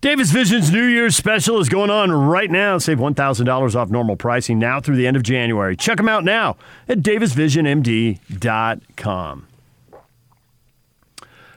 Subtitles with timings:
[0.00, 2.78] Davis Vision's New Year's special is going on right now.
[2.78, 5.76] Save $1,000 off normal pricing now through the end of January.
[5.76, 6.56] Check them out now
[6.88, 9.46] at davisvisionmd.com.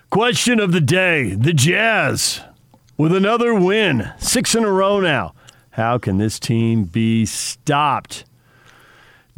[0.10, 2.42] Question of the day The Jazz
[2.98, 5.36] with another win, six in a row now.
[5.72, 8.26] How can this team be stopped?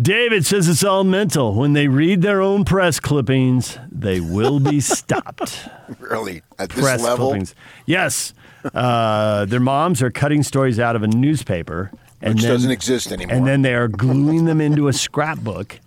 [0.01, 1.53] David says it's all mental.
[1.53, 5.69] When they read their own press clippings, they will be stopped.
[5.99, 6.41] Really?
[6.57, 7.27] At this press level?
[7.29, 7.53] clippings.
[7.85, 8.33] Yes.
[8.73, 11.91] Uh, their moms are cutting stories out of a newspaper.
[12.21, 13.35] And Which then, doesn't exist anymore.
[13.35, 15.79] And then they are gluing them into a scrapbook.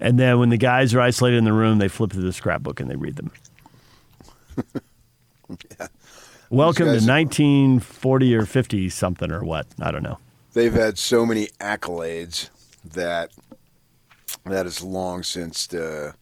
[0.00, 2.80] And then when the guys are isolated in the room, they flip through the scrapbook
[2.80, 3.30] and they read them.
[6.50, 9.66] Welcome to guys- 1940 or 50 something or what?
[9.80, 10.18] I don't know.
[10.52, 12.48] They've had so many accolades
[12.92, 13.30] that
[14.44, 16.12] that has long since uh,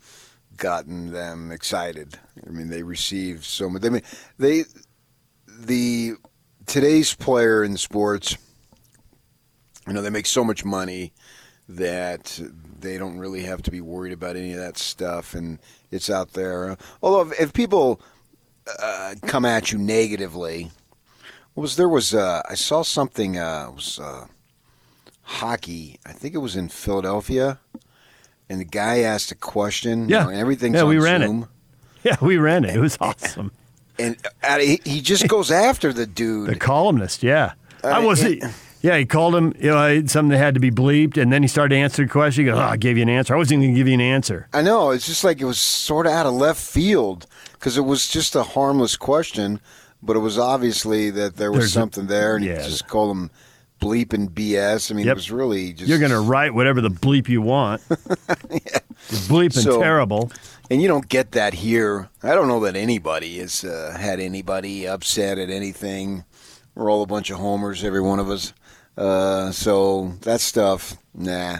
[0.56, 2.18] gotten them excited.
[2.46, 3.84] I mean, they received so much.
[3.84, 4.02] I mean,
[4.38, 4.64] they
[5.66, 6.14] the
[6.66, 8.36] today's player in sports.
[9.86, 11.12] You know, they make so much money
[11.68, 12.40] that
[12.80, 15.58] they don't really have to be worried about any of that stuff, and
[15.90, 16.76] it's out there.
[17.02, 18.00] Although, if, if people
[18.80, 20.70] uh, come at you negatively,
[21.54, 24.26] was there was uh, I saw something uh, it was uh,
[25.22, 25.98] hockey.
[26.06, 27.58] I think it was in Philadelphia,
[28.48, 30.08] and the guy asked a question.
[30.08, 30.24] you Yeah.
[30.24, 31.48] know, and everything's Yeah, we ran it.
[32.04, 32.74] Yeah, we ran it.
[32.74, 33.52] It was awesome.
[34.02, 36.48] And uh, he, just goes after the dude.
[36.48, 37.52] The columnist, yeah.
[37.84, 38.42] I Uh, wasn't.
[38.82, 39.54] Yeah, he called him.
[39.60, 42.38] You know, something that had to be bleeped, and then he started answering questions.
[42.38, 43.32] He goes, "Oh, I gave you an answer.
[43.34, 45.44] I wasn't even going to give you an answer." I know it's just like it
[45.44, 49.60] was sort of out of left field because it was just a harmless question,
[50.02, 52.60] but it was obviously that there was There's a- something there, and yeah.
[52.60, 53.30] he just called him
[53.82, 54.90] bleep and BS.
[54.90, 55.12] I mean, Yep.
[55.12, 57.82] it was really just You're going to write whatever the bleep you want.
[59.08, 60.30] It's bleeping So- terrible.
[60.70, 62.08] And you don't get that here.
[62.22, 66.24] I don't know that anybody has uh, had anybody upset at anything.
[66.74, 68.54] We're all a bunch of homers, every one of us.
[68.96, 71.58] Uh, so that stuff, nah.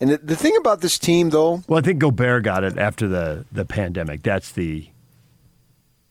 [0.00, 3.08] And the, the thing about this team, though, Well, I think Gobert got it after
[3.08, 4.22] the the pandemic.
[4.22, 4.86] That's the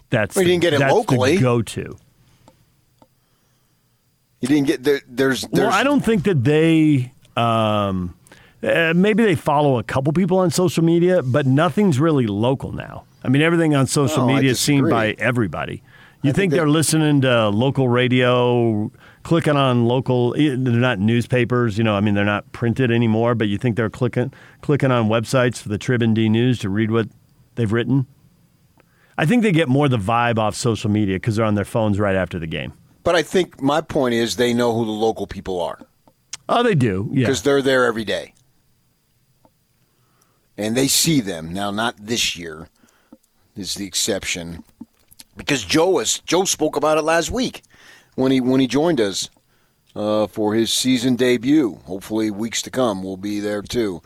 [0.09, 1.38] that's Well, the- didn't get it locally.
[1.38, 1.95] Go-to.
[4.41, 5.02] You didn't get there.
[5.07, 7.12] There's, there's Well, I don't think that they.
[7.38, 8.16] Um,
[8.62, 13.06] uh, maybe they follow a couple people on social media, but nothing's really local now.
[13.24, 15.81] I mean, everything on social No, media is seen by everybody.
[16.24, 18.91] You think, think they're that- listening to local radio,
[19.24, 20.35] clicking on local?
[20.38, 21.96] eh, They're not newspapers, you know.
[21.96, 23.34] I mean, they're not printed anymore.
[23.34, 24.31] But you think they're clicking
[24.62, 27.08] clicking on websites for the Trib and D News to read what
[27.56, 28.06] they've written?
[29.18, 32.00] I think they get more the vibe off social media because they're on their phones
[32.00, 32.73] right after the game.
[33.03, 35.79] But I think my point is they know who the local people are
[36.47, 37.09] Oh, they do.
[37.12, 37.22] Yeah.
[37.25, 38.34] because they're there every day,
[40.57, 41.72] and they see them now.
[41.72, 42.67] Not this year
[43.56, 44.63] is the exception
[45.38, 47.63] because Joe was Joe spoke about it last week
[48.16, 49.29] when he when he joined us
[49.95, 51.79] uh, for his season debut.
[51.85, 54.01] Hopefully, weeks to come we'll be there too.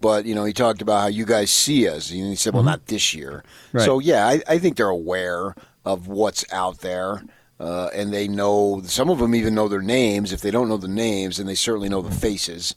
[0.00, 2.62] But you know, he talked about how you guys see us, and he said, "Well,
[2.62, 3.84] not this year." Right.
[3.84, 5.54] So yeah, I, I think they're aware
[5.84, 7.22] of what's out there,
[7.64, 8.82] uh, and they know.
[8.84, 10.32] Some of them even know their names.
[10.32, 12.74] If they don't know the names, then they certainly know the faces.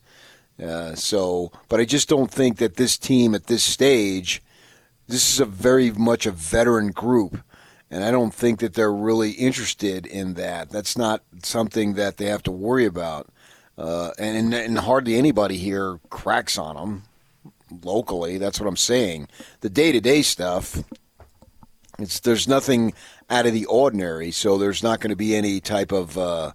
[0.64, 4.42] Uh, so, but I just don't think that this team at this stage,
[5.08, 7.42] this is a very much a veteran group,
[7.92, 10.70] and I don't think that they're really interested in that.
[10.70, 13.28] That's not something that they have to worry about,
[13.78, 17.04] uh, and, and hardly anybody here cracks on them
[17.84, 18.38] locally.
[18.38, 19.28] That's what I'm saying.
[19.60, 20.82] The day to day stuff,
[22.00, 22.94] it's there's nothing
[23.30, 26.18] out of the ordinary, so there's not going to be any type of.
[26.18, 26.52] Uh,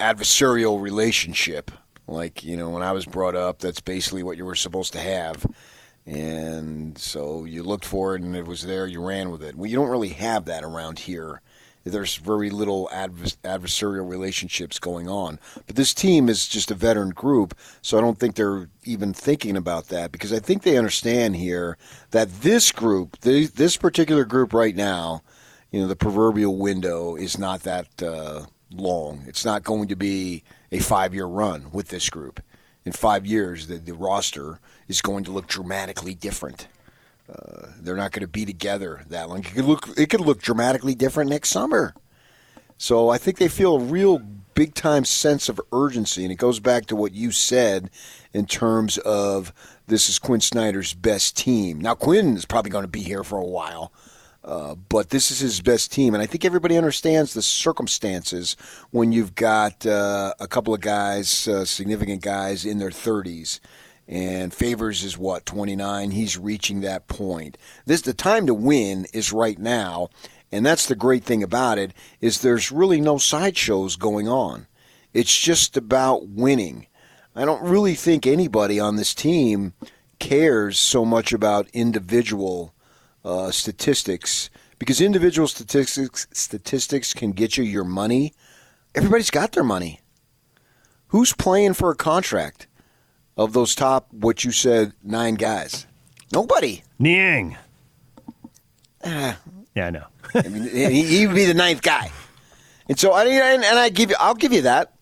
[0.00, 1.70] adversarial relationship.
[2.06, 5.00] Like, you know, when I was brought up, that's basically what you were supposed to
[5.00, 5.46] have.
[6.06, 9.54] And so you looked for it and it was there, you ran with it.
[9.54, 11.40] Well, you don't really have that around here.
[11.84, 15.38] There's very little advers- adversarial relationships going on.
[15.66, 19.56] But this team is just a veteran group, so I don't think they're even thinking
[19.56, 21.76] about that because I think they understand here
[22.10, 25.22] that this group, th- this particular group right now,
[25.70, 29.24] you know, the proverbial window is not that uh, long.
[29.26, 30.42] It's not going to be
[30.72, 32.40] a five year run with this group.
[32.84, 36.68] In five years, the, the roster is going to look dramatically different.
[37.28, 39.38] Uh, they're not going to be together that long.
[39.40, 41.94] It could look it could look dramatically different next summer.
[42.76, 44.18] So I think they feel a real
[44.54, 47.90] big time sense of urgency, and it goes back to what you said
[48.32, 49.52] in terms of
[49.86, 51.80] this is Quinn Snyder's best team.
[51.80, 53.90] Now Quinn is probably going to be here for a while,
[54.44, 58.54] uh, but this is his best team, and I think everybody understands the circumstances
[58.90, 63.60] when you've got uh, a couple of guys, uh, significant guys in their thirties.
[64.06, 66.10] And Favors is what 29.
[66.10, 67.56] He's reaching that point.
[67.86, 70.08] This the time to win is right now,
[70.52, 74.66] And that's the great thing about it is there's really no sideshows going on.
[75.12, 76.86] It's just about winning.
[77.34, 79.72] I don't really think anybody on this team
[80.20, 82.74] cares so much about individual
[83.24, 88.32] uh, statistics because individual statistics statistics can get you your money.
[88.94, 90.00] Everybody's got their money.
[91.08, 92.66] Who's playing for a contract
[93.36, 95.86] of those top what you said nine guys?
[96.32, 96.82] Nobody.
[96.98, 97.56] Niang.
[99.04, 99.38] Ah,
[99.74, 100.04] Yeah, I know.
[100.34, 102.10] I mean, he, he would be the ninth guy.
[102.88, 104.92] And so I and, and I give you, I'll give you that.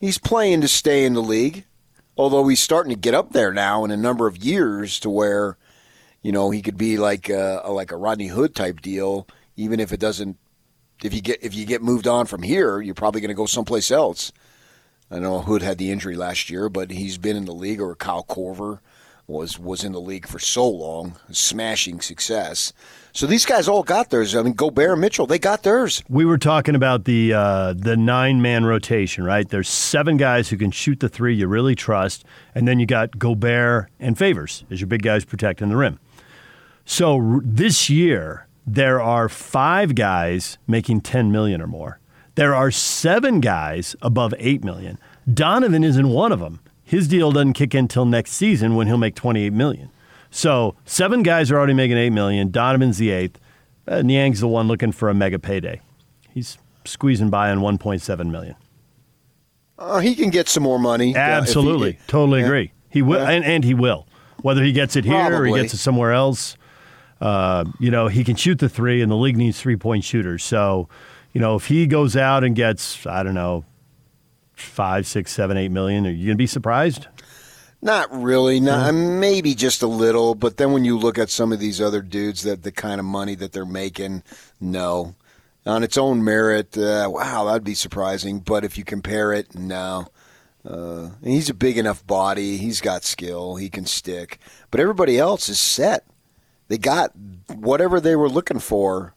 [0.00, 1.64] He's playing to stay in the league,
[2.16, 5.56] although he's starting to get up there now in a number of years to where,
[6.22, 9.26] you know, he could be like a, like a Rodney Hood type deal.
[9.56, 10.36] Even if it doesn't,
[11.02, 13.46] if you get if you get moved on from here, you're probably going to go
[13.46, 14.32] someplace else.
[15.10, 17.94] I know Hood had the injury last year, but he's been in the league, or
[17.94, 18.80] Kyle Korver
[19.28, 22.72] was was in the league for so long, smashing success.
[23.12, 24.36] So these guys all got theirs.
[24.36, 26.02] I mean, Gobert and Mitchell, they got theirs.
[26.08, 29.48] We were talking about the uh, the nine man rotation, right?
[29.48, 32.24] There's seven guys who can shoot the three you really trust,
[32.54, 35.98] and then you got Gobert and Favors as your big guys protecting the rim.
[36.84, 42.00] So this year there are five guys making 10 million or more.
[42.36, 44.98] There are seven guys above 8 million.
[45.32, 46.60] Donovan isn't one of them.
[46.84, 49.90] His deal doesn't kick in until next season when he'll make 28 million.
[50.30, 52.50] So seven guys are already making 8 million.
[52.50, 53.38] Donovan's the eighth.
[53.88, 55.80] Uh, Niang's the one looking for a mega payday.
[56.30, 58.54] He's squeezing by on 1.7 million.
[59.78, 61.14] Uh, he can get some more money.
[61.14, 61.98] uh, he- Absolutely.
[62.06, 62.46] totally yeah.
[62.46, 62.72] agree.
[62.88, 63.30] He will, Yeah.
[63.30, 64.06] and, and he will.
[64.42, 66.56] Whether he gets it here or he gets it somewhere else,
[67.20, 70.44] uh, you know, he can shoot the three, and the league needs three point shooters.
[70.44, 70.88] So,
[71.32, 73.64] you know, if he goes out and gets, I don't know,
[74.54, 77.06] five, six, seven, eight million, are you going to be surprised?
[77.82, 78.58] Not really.
[78.58, 80.34] Not maybe just a little.
[80.34, 83.04] But then when you look at some of these other dudes, that the kind of
[83.04, 84.22] money that they're making,
[84.60, 85.14] no,
[85.64, 88.40] on its own merit, uh, wow, that'd be surprising.
[88.40, 90.08] But if you compare it, no.
[90.68, 92.56] Uh, he's a big enough body.
[92.56, 93.56] He's got skill.
[93.56, 94.40] He can stick.
[94.70, 96.04] But everybody else is set.
[96.68, 97.12] They got
[97.54, 99.14] whatever they were looking for.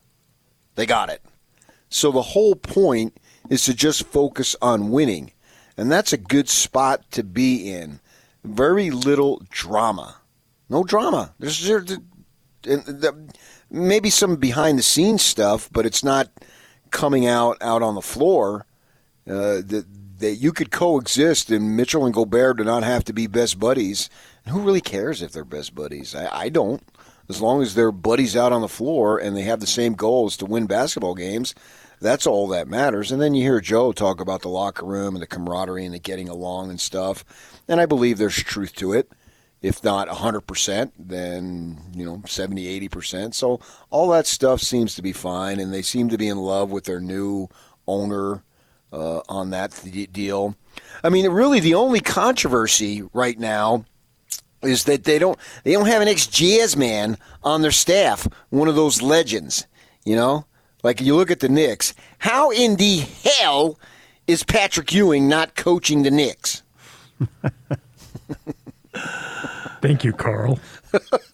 [0.76, 1.22] They got it.
[1.90, 3.18] So the whole point
[3.50, 5.32] is to just focus on winning.
[5.76, 8.00] And that's a good spot to be in.
[8.44, 10.18] Very little drama.
[10.70, 11.34] No drama.
[11.40, 11.98] There's
[13.72, 16.30] maybe some behind the scenes stuff, but it's not
[16.92, 18.66] coming out out on the floor.
[19.28, 19.86] Uh, that
[20.20, 24.10] that you could coexist, and Mitchell and Gobert do not have to be best buddies.
[24.50, 26.14] Who really cares if they're best buddies?
[26.14, 26.84] I, I don't.
[27.30, 30.36] As long as they're buddies out on the floor and they have the same goals
[30.38, 31.54] to win basketball games,
[32.02, 33.12] that's all that matters.
[33.12, 36.00] And then you hear Joe talk about the locker room and the camaraderie and the
[36.00, 37.24] getting along and stuff.
[37.68, 39.12] And I believe there's truth to it.
[39.62, 43.34] If not 100%, then, you know, 70, 80%.
[43.34, 43.60] So
[43.90, 45.60] all that stuff seems to be fine.
[45.60, 47.50] And they seem to be in love with their new
[47.86, 48.44] owner
[48.94, 50.56] uh, on that d- deal.
[51.04, 53.86] I mean, really, the only controversy right now
[54.62, 58.68] is that they don't they don't have an ex jazz man on their staff, one
[58.68, 59.66] of those legends,
[60.06, 60.46] you know.
[60.82, 63.78] Like you look at the Knicks, how in the hell
[64.28, 66.64] is Patrick Ewing not coaching the Knicks?
[69.82, 70.60] Thank you, Karl.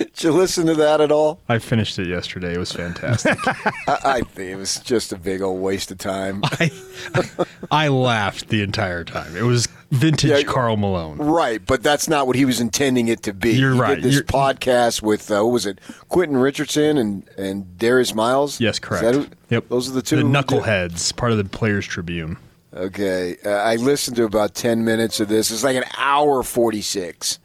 [0.14, 1.40] Did you listen to that at all?
[1.48, 2.54] I finished it yesterday.
[2.54, 3.36] It was fantastic.
[3.46, 6.40] I, I think it was just a big old waste of time.
[6.44, 6.70] I,
[7.70, 9.36] I laughed the entire time.
[9.36, 11.18] It was vintage Yeah, Karl Malone.
[11.18, 13.52] Right, but that's not what he was intending it to be.
[13.52, 14.00] You're he right.
[14.02, 15.78] This You're- podcast with uh, what was it,
[16.08, 18.58] Quentin Richardson and and Darius Miles?
[18.58, 19.04] Yes, Is correct.
[19.04, 19.68] that who- yep.
[19.68, 20.16] Those are the two.
[20.16, 22.38] The Knuckleheads, part of the Players Tribune.
[22.72, 25.50] Okay, uh, I listened to about ten minutes of this.
[25.50, 27.38] It's like an hour forty-six.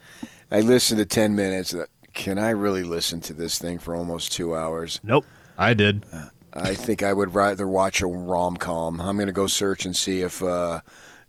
[0.51, 1.73] I listened to ten minutes.
[2.15, 4.99] Can I really listen to this thing for almost two hours?
[5.03, 5.25] Nope.
[5.57, 6.05] I did.
[6.53, 8.99] I think I would rather watch a rom com.
[8.99, 10.79] I'm going to go search and see if uh,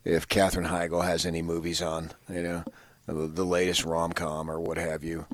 [0.03, 2.11] if Katherine Heigl has any movies on.
[2.29, 2.63] You know,
[3.05, 5.25] the, the latest rom com or what have you.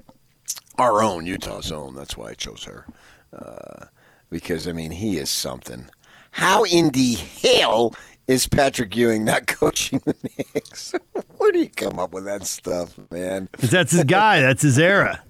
[0.77, 1.95] Our own Utah's own.
[1.95, 2.85] That's why I chose her.
[3.31, 3.85] Uh,
[4.29, 5.89] because I mean, he is something.
[6.31, 7.95] How in the hell
[8.27, 10.95] is Patrick Ewing not coaching the Knicks?
[11.37, 13.49] Where do you come up with that stuff, man?
[13.59, 14.41] that's his guy.
[14.41, 15.21] That's his era.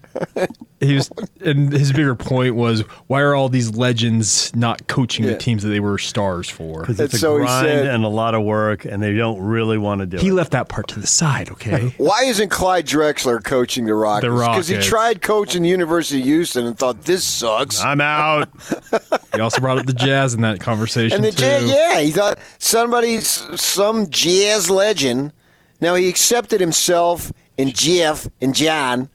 [0.80, 5.32] He was, and his bigger point was, why are all these legends not coaching Yeah.
[5.32, 6.82] the teams that they were stars for?
[6.82, 9.14] Because And it's a so he grind said- and a lot of work, and they
[9.14, 10.34] don't really want to do He it.
[10.34, 11.94] left that part to the side, okay?
[11.98, 14.28] Why isn't Clyde Drexler coaching the Rockets?
[14.34, 14.88] Because he Rockets.
[14.90, 17.82] tried coaching the University of Houston and thought this sucks.
[17.82, 18.50] I'm out.
[19.34, 21.38] he also brought up the Jazz in that conversation And the too.
[21.38, 23.28] jazz, yeah, he thought somebody's
[23.62, 25.32] some jazz legend.
[25.80, 29.10] Now he accepted himself and Jeff and John,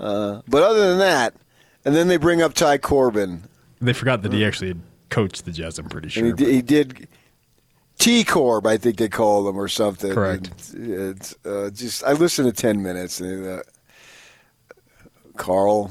[0.00, 1.34] uh, but other than that,
[1.84, 3.44] And then they bring up Ty Corbin.
[3.80, 5.78] They forgot that he actually had coached the Jazz.
[5.78, 6.26] I'm pretty sure.
[6.26, 7.08] And he, did- he did
[7.98, 10.12] T Corb, I think they call him or something.
[10.12, 10.72] Correct.
[10.72, 13.62] And It's, uh, just I listened to ten minutes and uh,
[15.36, 15.90] Karl,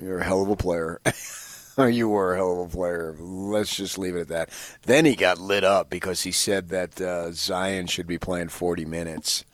[0.00, 1.00] you're a hell of a player.
[1.78, 3.14] you were a hell of a player.
[3.18, 4.50] Let's just leave it at that.
[4.82, 8.84] Then he got lit up because he said that uh, Zion should be playing 40
[8.84, 9.44] minutes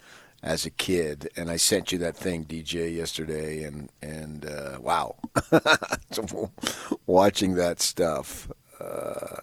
[0.42, 5.16] as a kid, and I sent you that thing, DJ, yesterday, and and uh, wow,
[7.06, 8.50] watching that stuff.
[8.80, 9.36] Uh,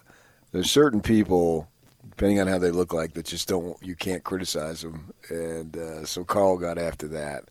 [0.52, 1.68] there's certain people,
[2.08, 6.04] depending on how they look like, that just don't you can't criticize them, and uh,
[6.04, 7.44] so Karl got after that.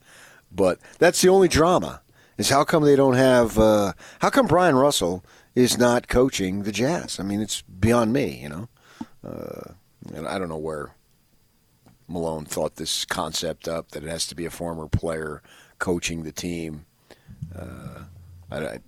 [0.52, 2.02] But that's the only drama
[2.38, 3.60] is how come they don't have?
[3.60, 5.24] Uh, how come Bryon Russell
[5.56, 7.20] is not coaching the Jazz?
[7.20, 8.70] I mean, it's beyond me, you know.
[9.24, 9.74] Uh,
[10.14, 10.96] and I don't know where
[12.10, 15.42] Malone thought this concept up that it has to be a former player
[15.78, 16.86] coaching the team.
[17.56, 18.04] Uh,
[18.52, 18.80] I, I,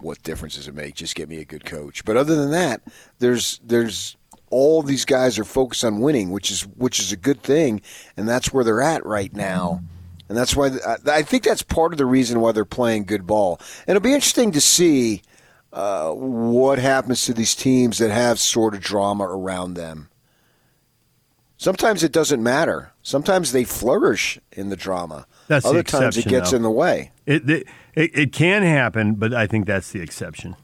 [0.00, 0.94] what difference does it make?
[0.94, 2.04] Just get me a good coach.
[2.04, 2.82] But other than that,
[3.18, 4.16] there's there's
[4.50, 7.80] all these guys are focused on winning, which is which is a good thing,
[8.16, 9.82] and that's where they're at right now.
[10.28, 13.26] And that's why I, I think that's part of the reason why they're playing good
[13.26, 13.60] ball.
[13.86, 15.22] And it'll be interesting to see
[15.72, 20.08] uh, what happens to these teams that have sort of drama around them.
[21.60, 22.90] Sometimes it doesn't matter.
[23.02, 25.26] Sometimes they flourish in the drama.
[25.46, 26.56] That's the Other times it gets though.
[26.56, 27.12] in the way.
[27.26, 30.56] It, it it it can happen, but I think that's the exception.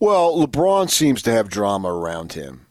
[0.00, 2.66] Well, LeBron seems to have drama around him.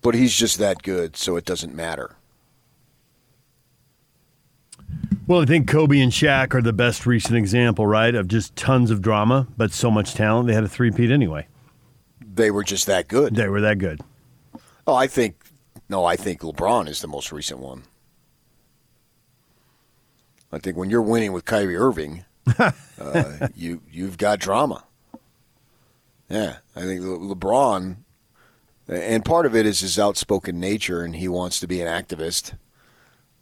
[0.00, 2.14] But he's just that good, so it doesn't matter.
[5.26, 8.92] Well, I think Kobe and Shaq are the best recent example, right, of just tons
[8.92, 10.46] of drama, but so much talent.
[10.46, 11.48] They had a three-peat anyway.
[12.34, 13.36] They were just that good.
[13.36, 14.00] They were that good.
[14.86, 15.36] Oh, I think
[15.88, 17.84] no, I think LeBron is the most recent one.
[20.50, 22.24] I think when you're winning with Kyrie Irving,
[22.58, 24.84] uh, you you've got drama.
[26.28, 27.96] Yeah, I think Le- LeBron,
[28.88, 32.56] and part of it is his outspoken nature, and he wants to be an activist,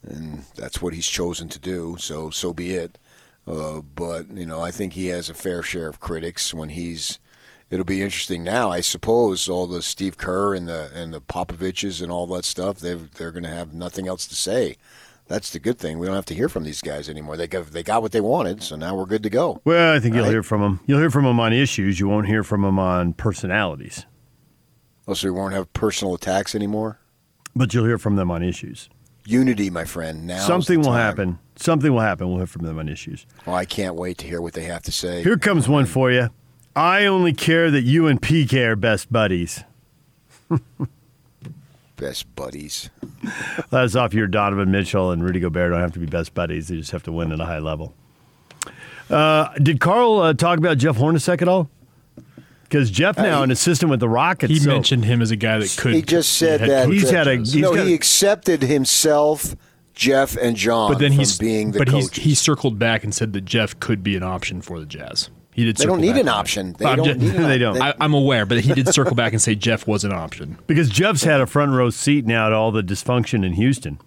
[0.03, 1.97] and that's what he's chosen to do.
[1.99, 2.99] So so be it.
[3.47, 7.19] Uh, but you know, I think he has a fair share of critics when he's
[7.73, 8.71] it'll be interesting now.
[8.71, 12.79] I suppose all the Steve Kerr and the and the Popoviches and all that stuff.
[12.79, 14.76] They they're going to have nothing else to say.
[15.29, 15.99] That's the good thing.
[15.99, 17.37] We don't have to hear from these guys anymore.
[17.37, 19.61] They got they got what they wanted, so now we're good to go.
[19.64, 20.31] Well, I think you'll Right.
[20.33, 20.81] hear from them.
[20.87, 21.99] You'll hear from them on issues.
[21.99, 24.05] You won't hear from them on personalities,
[25.09, 26.99] Oh, so we won't have personal attacks anymore.
[27.57, 28.88] but you'll hear from them on issues.
[29.25, 30.26] Unity, my friend.
[30.26, 31.38] Now Something will happen.
[31.55, 32.29] Something will happen.
[32.29, 33.25] We'll hear from them on issues.
[33.47, 35.23] Oh, I can't wait to hear what they have to say.
[35.23, 36.29] Here comes one for you.
[36.75, 39.64] I only care that you and PK are best buddies.
[41.97, 42.91] Best buddies.
[43.71, 46.67] That's off your Donovan Mitchell and Rudy Gobert don't have to be best buddies.
[46.67, 47.95] They just have to win at a high level.
[49.09, 51.71] Uh, did Karl uh, talk about Jeff Hornacek at all?
[52.64, 54.52] Because Jeff now Uh, an assistant with the Rockets.
[54.52, 55.95] he so- mentioned him as a guy that could.
[55.95, 59.55] he just said head that He's had a- he's no, got- he accepted himself,
[59.95, 60.91] Jeff, and John.
[60.91, 63.79] but then from he's being the but he's, he circled back and said that Jeff
[63.79, 65.31] could be an option for the Jazz.
[65.55, 65.77] He did.
[65.77, 66.73] They don't circle need back an on option.
[66.79, 67.81] They I'm don't ju- need an They don't.
[67.83, 70.59] I, I'm aware, but he did circle back and say Jeff was an option.
[70.67, 73.99] because Jeff's had a front row seat now to all the dysfunction in Houston.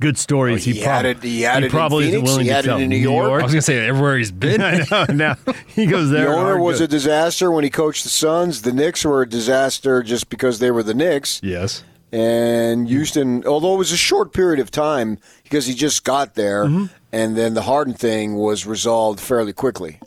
[0.00, 0.66] Good stories.
[0.66, 2.78] Oh, he had prob- it- he had it probably isn't willing he to tell.
[2.78, 3.40] in New York.
[3.40, 4.60] I was gonna say everywhere he's been.
[4.62, 5.06] I know.
[5.08, 5.36] Now
[5.68, 6.26] he goes there.
[6.26, 6.84] The owner was good.
[6.84, 8.62] a disaster when he coached the Suns.
[8.62, 11.40] The Knicks were a disaster just because they were the Knicks.
[11.42, 11.84] yes.
[12.12, 16.64] And Houston, although it was a short period of time because he just got there,
[16.66, 16.84] Mm-hmm.
[17.12, 19.98] and then the Harden thing was resolved fairly quickly.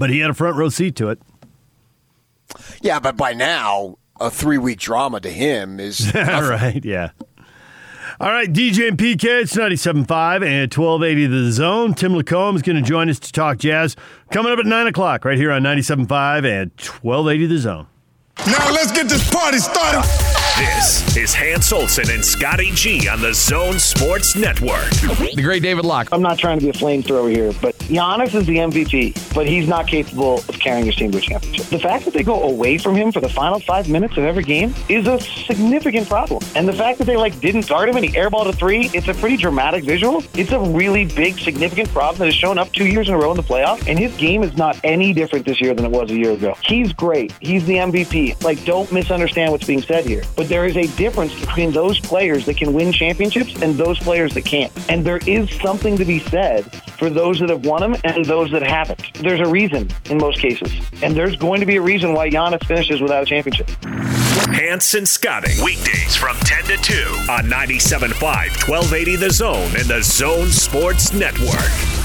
[0.00, 1.20] But he had a front row seat to it.
[2.80, 7.10] Yeah, but by now, a three week drama to him is All right, yeah.
[8.18, 11.94] All right, DJ and PK, it's 97.5 and 1280 The Zone.
[11.94, 13.94] Tim Lacombe is going to join us to talk jazz
[14.30, 17.86] coming up at 9 o'clock right here on 97.5 and 1280 The Zone.
[18.46, 20.29] Now let's get this party started.
[20.60, 24.90] This is Hans Olsen and Scotty G on the Zone Sports Network.
[25.34, 26.10] The great David Locke.
[26.12, 29.66] I'm not trying to be a flamethrower here, but Giannis is the MVP, but he's
[29.66, 31.64] not capable of carrying his team to a championship.
[31.68, 34.42] The fact that they go away from him for the final five minutes of every
[34.42, 36.42] game is a significant problem.
[36.54, 39.08] And the fact that they like didn't guard him and he airballed a three, it's
[39.08, 40.22] a pretty dramatic visual.
[40.34, 43.30] It's a really big, significant problem that has shown up two years in a row
[43.30, 43.88] in the playoffs.
[43.88, 46.54] And his game is not any different this year than it was a year ago.
[46.62, 47.32] He's great.
[47.40, 48.44] He's the MVP.
[48.44, 50.22] Like, don't misunderstand what's being said here.
[50.36, 54.34] But there is a difference between those players that can win championships and those players
[54.34, 54.72] that can't.
[54.90, 56.64] And there is something to be said
[56.98, 59.14] for those that have won them and those that haven't.
[59.14, 60.72] There's a reason in most cases.
[61.02, 63.70] And there's going to be a reason why Giannis finishes without a championship.
[64.50, 65.52] Hanson Scotty.
[65.62, 66.94] Weekdays from 10 to 2
[67.30, 71.99] on 97.5, 1280 The Zone and The Zone Sports Network.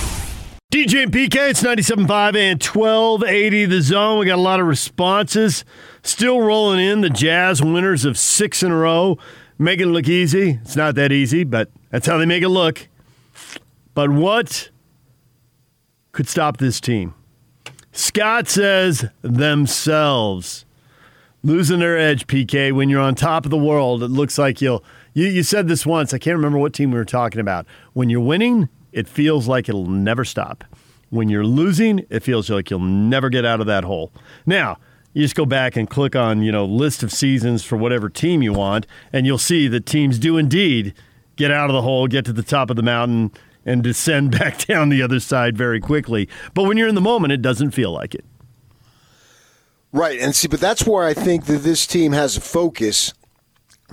[0.75, 4.19] DJ and PK, it's 97.5 and 1280 The Zone.
[4.19, 5.63] We got a lot of responses.
[6.03, 9.17] Still rolling in the Jazz winners of six in a row.
[9.57, 10.59] Make it look easy.
[10.61, 12.89] It's not that easy, but that's how they make it look.
[13.93, 14.69] But what
[16.11, 17.13] could stop this team?
[17.93, 20.65] Scott says themselves.
[21.41, 24.83] Losing their edge, PK, when you're on top of the world, it looks like you'll.
[25.13, 26.13] You, you said this once.
[26.13, 27.65] I can't remember what team we were talking about.
[27.93, 30.63] When you're winning, it feels like it'll never stop.
[31.09, 34.11] When you're losing, it feels like you'll never get out of that hole.
[34.45, 34.77] Now,
[35.13, 38.41] you just go back and click on, you know, list of seasons for whatever team
[38.41, 40.93] you want, and you'll see that teams do indeed
[41.35, 43.31] get out of the hole, get to the top of the mountain,
[43.65, 46.29] and descend back down the other side very quickly.
[46.53, 48.23] But when you're in the moment, it doesn't feel like it.
[49.91, 53.13] Right, and see, but that's where I think that this team has a focus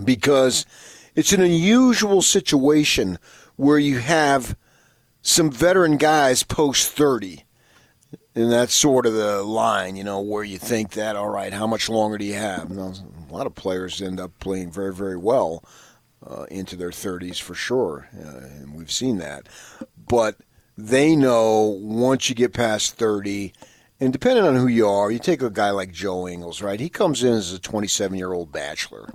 [0.02, 0.64] because
[1.16, 3.18] it's an unusual situation
[3.56, 4.56] where you have
[5.22, 7.44] some veteran guys post 30.
[8.34, 11.66] And that's sort of the line, you know, where you think that, all right, how
[11.66, 12.70] much longer do you have?
[12.70, 12.92] Now,
[13.28, 15.62] a lot of players end up playing very, very well
[16.26, 19.48] uh, into their 30s for sure, uh, and we've seen that.
[20.08, 20.36] But
[20.78, 23.52] they know once you get past 30,
[24.00, 26.80] and depending on who you are, you take a guy like Joe Ingles, right?
[26.80, 29.12] He comes in as a 27 year old bachelor.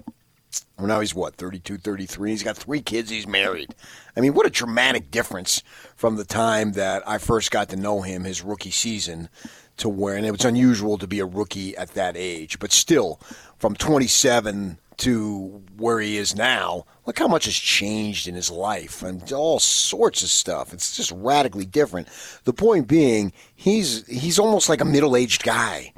[0.78, 2.32] Well, now he's what, 32, 33?
[2.32, 3.10] He's got three kids.
[3.10, 3.74] He's married.
[4.16, 5.64] I mean, what a dramatic difference
[5.96, 9.30] from the time that I first got to know him, his rookie season,
[9.78, 13.20] to where, and it was unusual to be a rookie at that age, but still,
[13.58, 19.04] from 27 to where he is now, look how much has changed in his life
[19.04, 20.74] and all sorts of stuff.
[20.74, 22.08] It's just radically different.
[22.46, 25.94] The point being, he's he's almost like a middle-aged guy.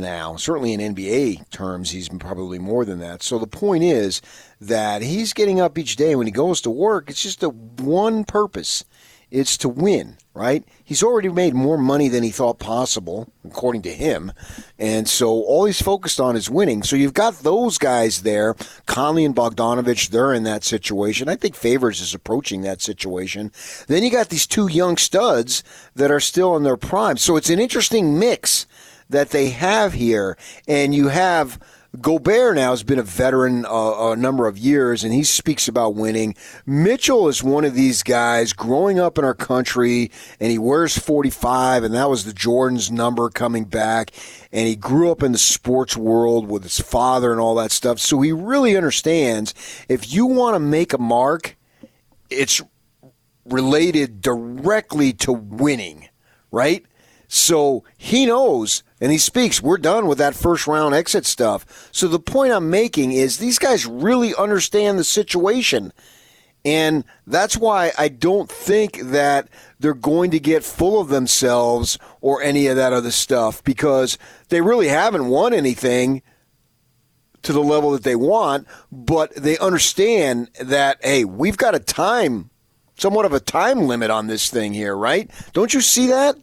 [0.00, 3.22] Know, certainly in NBA terms, he's probably more than that.
[3.22, 4.20] So the point is
[4.60, 7.08] that he's getting up each day when he goes to work.
[7.08, 8.84] It's just a one purpose.
[9.30, 10.64] It's to win, right?
[10.84, 14.32] He's already made more money than he thought possible, according to him.
[14.78, 16.84] And so all he's focused on is winning.
[16.84, 18.54] So you've got those guys there.
[18.86, 21.28] Conley and Bogdanovich, they're in that situation.
[21.28, 23.50] I think Favors is approaching that situation.
[23.88, 25.64] Then you got these two young studs
[25.96, 27.16] that are still in their prime.
[27.16, 28.66] So it's an interesting mix
[29.08, 30.36] that they have here.
[30.66, 31.58] And you have
[32.00, 35.94] Gobert now has been a veteran uh, a number of years, and he speaks about
[35.94, 36.34] winning.
[36.66, 41.84] Mitchell is one of these guys growing up in our country, and he wears 45,
[41.84, 44.10] and that was the Jordan's number coming back.
[44.52, 47.98] And he grew up in the sports world with his father and all that stuff.
[47.98, 49.54] So he really understands
[49.88, 51.56] if you want to make a mark,
[52.30, 52.60] it's
[53.44, 56.08] related directly to winning,
[56.50, 56.84] right?
[57.28, 61.88] So he knows and he speaks, we're done with that first round exit stuff.
[61.92, 65.92] So the point I'm making is these guys really understand the situation.
[66.64, 72.42] And that's why I don't think that they're going to get full of themselves or
[72.42, 76.22] any of that other stuff because they really haven't won anything
[77.42, 82.50] to the level that they want, but they understand that, hey, we've got a time,
[82.98, 85.30] somewhat of a time limit on this thing here, right?
[85.52, 86.36] Don't you see that?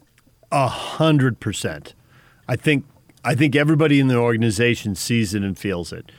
[0.54, 1.94] A hundred percent.
[2.48, 2.84] I think
[3.24, 6.12] I think everybody in the organization sees it and feels it.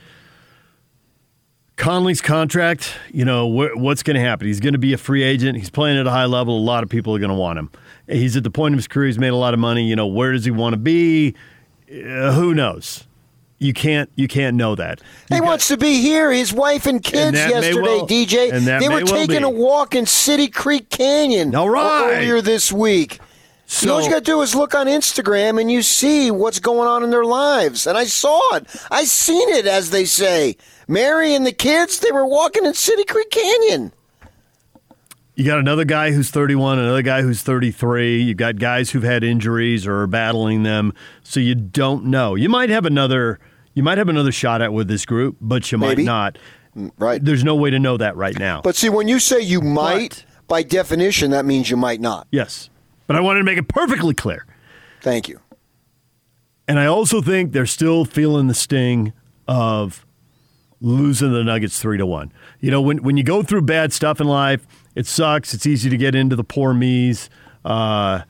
[1.76, 4.46] Conley's contract, you know, wh- what's going to happen?
[4.46, 5.58] He's going to be a free agent.
[5.58, 6.56] He's playing at a high level.
[6.56, 7.70] A lot of people are going to want him.
[8.08, 9.06] He's at the point of his career.
[9.08, 9.86] He's made a lot of money.
[9.86, 11.34] You know, where does he want to be?
[11.90, 13.06] Uh, who knows?
[13.58, 14.10] You can't.
[14.16, 15.00] You can't know that.
[15.30, 16.30] You he got- wants to be here.
[16.32, 18.52] His wife and kids may yesterday, well- DJ.
[18.52, 19.44] and they were well taking be.
[19.44, 22.10] a walk in City Creek Canyon All right.
[22.16, 23.18] earlier this week.
[23.68, 26.88] So, all you got to do is look on Instagram and you see what's going
[26.88, 27.86] on in their lives.
[27.86, 28.64] And I saw it.
[28.90, 30.56] I seen it, as they say.
[30.86, 33.92] Mary and the kids, they were walking in City Creek Canyon.
[35.34, 38.22] You got another guy who's 31, another guy who's 33.
[38.22, 42.36] You've got guys who've had injuries or are battling them, so you don't know.
[42.36, 43.38] You might have another.
[43.74, 46.02] You might have another shot at with this group, but you Maybe.
[46.02, 46.38] might not.
[46.74, 47.22] Mm, right.
[47.22, 48.62] There's no way to know that right now.
[48.62, 52.26] But see, when you say you might, But- by definition, that means you might not.
[52.30, 52.70] yes,
[53.06, 54.46] but I wanted to make it perfectly clear.
[55.02, 55.40] Thank you.
[56.68, 59.12] And I also think they're still feeling the sting
[59.46, 60.04] of
[60.80, 62.32] losing the Nuggets three to one.
[62.60, 65.54] You know, when when you go through bad stuff in life, it sucks.
[65.54, 67.30] It's easy to get into the poor me's.
[67.64, 68.22] Uh,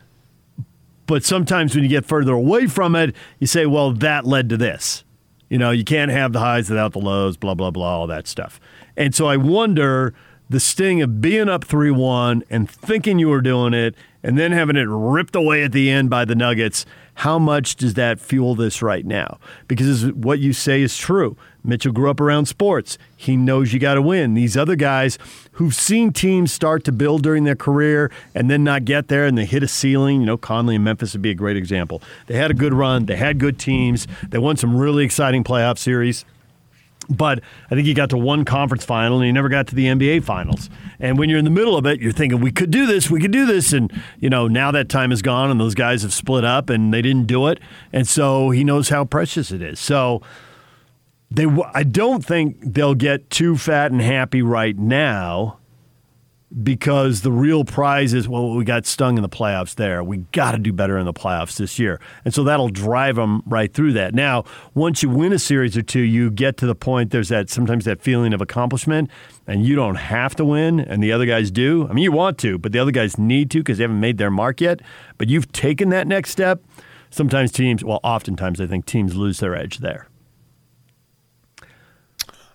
[1.07, 4.57] but sometimes when you get further away from it, you say, well, that led to
[4.57, 5.05] this.
[5.49, 8.27] You know, you can't have the highs without the lows, blah, blah, blah, all that
[8.27, 8.59] stuff.
[8.97, 10.13] And so I wonder
[10.49, 14.53] the sting of being up 3 1 and thinking you were doing it and then
[14.53, 16.85] having it ripped away at the end by the Nuggets.
[17.21, 19.39] How much does that fuel this right now?
[19.69, 21.37] Because what you say is true.
[21.65, 22.99] Mitchell grew up around sports.
[23.17, 24.35] He knows you got to win.
[24.35, 25.19] These other guys
[25.53, 29.39] who've seen teams start to build during their career and then not get there and
[29.39, 32.03] they hit a ceiling, you know, Conley and Memphis would be a great example.
[32.27, 35.79] They had a good run, they had good teams, they won some really exciting playoff
[35.79, 36.25] series.
[37.09, 37.41] But
[37.71, 40.25] I think he got to one conference final and he never got to the NBA
[40.25, 40.69] finals.
[40.99, 43.21] And when you're in the middle of it, you're thinking, we could do this, we
[43.21, 43.73] could do this.
[43.73, 46.93] And, you know, now that time is gone and those guys have split up and
[46.93, 47.61] they didn't do it.
[47.93, 49.79] And so he knows how precious it is.
[49.79, 50.23] So
[51.31, 55.59] they, I don't think they'll get too fat and happy right now
[56.63, 60.03] because the real prize is well we got stung in the playoffs there.
[60.03, 62.01] We got to do better in the playoffs this year.
[62.25, 64.15] And so that'll drive them right through that.
[64.15, 67.51] Now once you win a series or two you get to the point there's that
[67.51, 69.11] sometimes that feeling of accomplishment
[69.47, 71.87] and you don't have to win and the other guys do.
[71.89, 74.19] I mean you want to but the other guys need to because they haven't made
[74.19, 74.81] their mark yet.
[75.19, 76.63] But you've taken that next step.
[77.11, 80.09] Sometimes teams well oftentimes i think teams lose their edge there.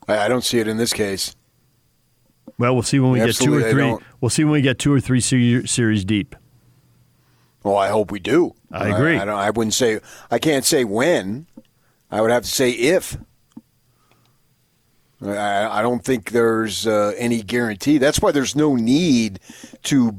[0.08, 1.36] I, don't see it in this case.
[2.62, 4.04] Well we'll see when we Absolutely, get two or 3 don't.
[4.22, 6.36] we'll see when we get two or three series deep
[7.64, 8.56] Well, I hope we do.
[8.72, 9.18] I agree.
[9.18, 10.00] I, don't, I wouldn't say.
[10.32, 11.46] I can't say when.
[12.10, 13.18] I would have to say if.
[15.22, 17.98] I, I don't think there's uh, any guarantee.
[18.00, 19.40] That's why there's no need
[19.84, 20.16] to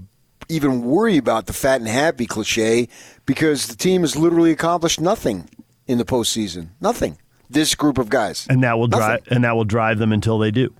[0.48, 2.88] even worry about the fat and happy cliche
[3.26, 5.48] because the team has literally accomplished nothing
[5.86, 6.68] in the postseason.
[6.80, 7.18] Nothing.
[7.50, 8.46] This group of guys.
[8.48, 9.06] and that will Nothing.
[9.06, 10.72] drive and that will drive them until they do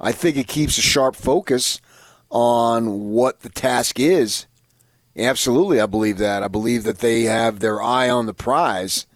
[0.00, 1.80] I think it keeps a sharp focus
[2.30, 4.46] on what the task is.
[5.16, 6.42] Absolutely, I believe that.
[6.42, 9.06] I believe that they have their eye on the prize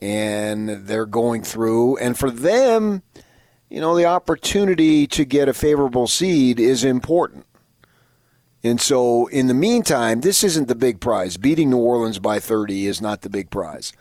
[0.00, 1.98] and they're going through.
[1.98, 3.02] And for them,
[3.68, 7.46] you know, the opportunity to get a favorable seed is important.
[8.62, 11.36] And so, in the meantime, this isn't the big prize.
[11.36, 13.92] Beating New Orleans by 30 is not the big prize.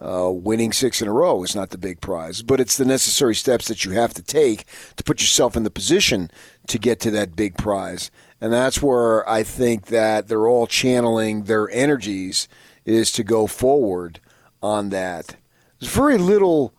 [0.00, 3.34] Uh, winning six in a row is not the big prize, but it's the necessary
[3.34, 6.30] steps that you have to take to put yourself in the position
[6.68, 8.10] to get to that big prize.
[8.40, 12.46] And that's where I think that they're all channeling their energies
[12.84, 14.20] is to go forward
[14.62, 15.36] on that.
[15.80, 16.72] There's very little.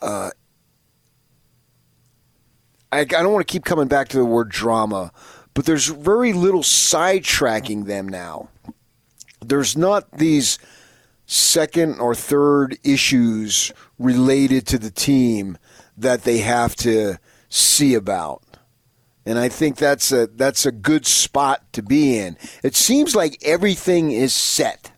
[0.00, 0.30] Uh,
[2.90, 5.12] I, I don't want to keep coming back to the word drama,
[5.52, 8.48] but there's very little sidetracking them now.
[9.44, 10.58] There's not these
[11.26, 15.58] second or third issues related to the team
[15.96, 18.42] that they have to see about.
[19.24, 22.36] And I think that's a that's a good spot to be in.
[22.62, 24.92] It seems like everything is set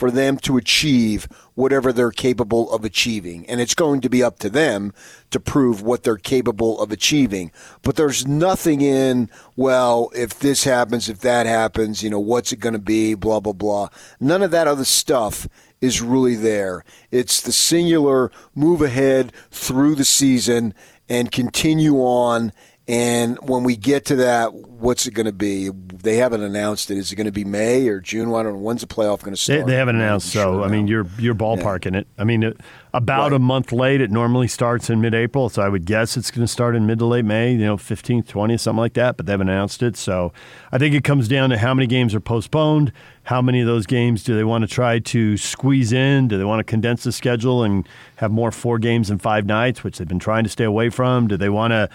[0.00, 3.44] for them to achieve whatever they're capable of achieving.
[3.50, 4.94] And it's going to be up to them
[5.30, 7.52] to prove what they're capable of achieving.
[7.82, 12.60] But there's nothing in, well, if this happens, if that happens, you know, what's it
[12.60, 13.90] going to be, blah, blah, blah.
[14.18, 15.46] None of that other stuff
[15.82, 16.82] is really there.
[17.10, 20.72] It's the singular move ahead through the season
[21.10, 22.54] and continue on.
[22.90, 25.68] And when we get to that, what's it going to be?
[25.68, 26.98] They haven't announced it.
[26.98, 28.34] Is it going to be May or June?
[28.34, 28.58] I don't know.
[28.58, 29.66] When's the playoff going to start?
[29.68, 32.08] they haven't I'm announced, sure so I mean, you're you're ballparking it.
[32.18, 32.56] I mean, it,
[32.92, 33.34] about Right.
[33.34, 34.00] a month late.
[34.00, 36.98] It normally starts in mid-April, so I would guess it's going to start in mid
[36.98, 37.52] to late May.
[37.52, 39.16] You know, fifteenth, twentieth, something like that.
[39.16, 40.32] But they haven't announced it, so
[40.72, 42.92] I think it comes down to how many games are postponed.
[43.22, 46.26] How many of those games do they want to try to squeeze in?
[46.26, 49.84] Do they want to condense the schedule and have more four games in five nights,
[49.84, 51.28] which they've been trying to stay away from?
[51.28, 51.88] Do they want to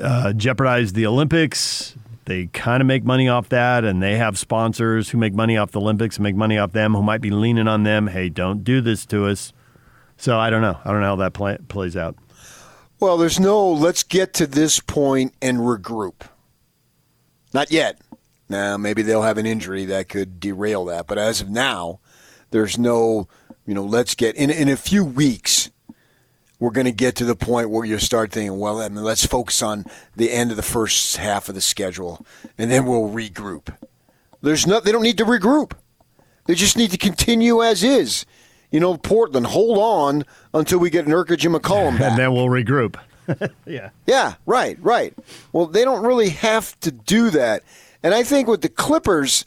[0.00, 1.96] uh, jeopardize the Olympics?
[2.26, 5.70] They kind of make money off that, and they have sponsors who make money off
[5.70, 8.08] the Olympics and make money off them, who might be leaning on them.
[8.08, 9.52] Hey, don't do this to us.
[10.16, 10.78] So I don't know.
[10.84, 12.16] I don't know how that play, plays out.
[12.98, 16.22] Well, there's no let's get to this point and regroup.
[17.52, 18.00] Not yet.
[18.48, 22.00] Now, maybe they'll have an injury that could derail that, but as of now,
[22.50, 23.28] there's no,
[23.66, 25.70] you know, let's get in in a few weeks
[26.58, 29.26] we're going to get to the point where you start thinking, well, I mean, let's
[29.26, 32.24] focus on the end of the first half of the schedule
[32.56, 33.74] and then we'll regroup.
[34.42, 35.72] There's no they don't need to regroup.
[36.46, 38.24] They just need to continue as is.
[38.70, 42.10] You know, Portland, hold on until we get Nurkic and McCollum back.
[42.10, 42.96] And then we'll regroup.
[43.66, 43.90] yeah.
[44.06, 45.14] Yeah, right, right.
[45.52, 47.62] Well, they don't really have to do that.
[48.02, 49.44] And I think with the Clippers,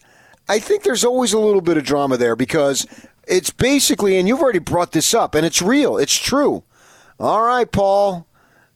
[0.48, 2.86] I think there's always a little bit of drama there because
[3.28, 6.64] it's basically, and you've already brought this up, and it's real, it's true.
[7.20, 8.26] All right, Paul,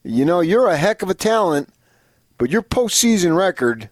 [0.04, 1.70] you know, you're a heck of a talent,
[2.38, 3.90] but your postseason record,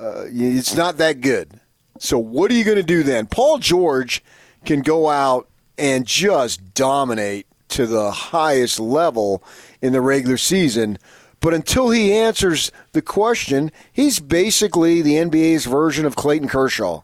[0.00, 1.60] uh, it's not that good.
[1.98, 3.26] So what are you going to do then?
[3.26, 4.24] Paul George
[4.64, 9.42] can go out and just dominate to the highest level
[9.82, 10.98] in the regular season.
[11.40, 17.02] But until he answers the question, he's basically the NBA's version of Clayton Kershaw.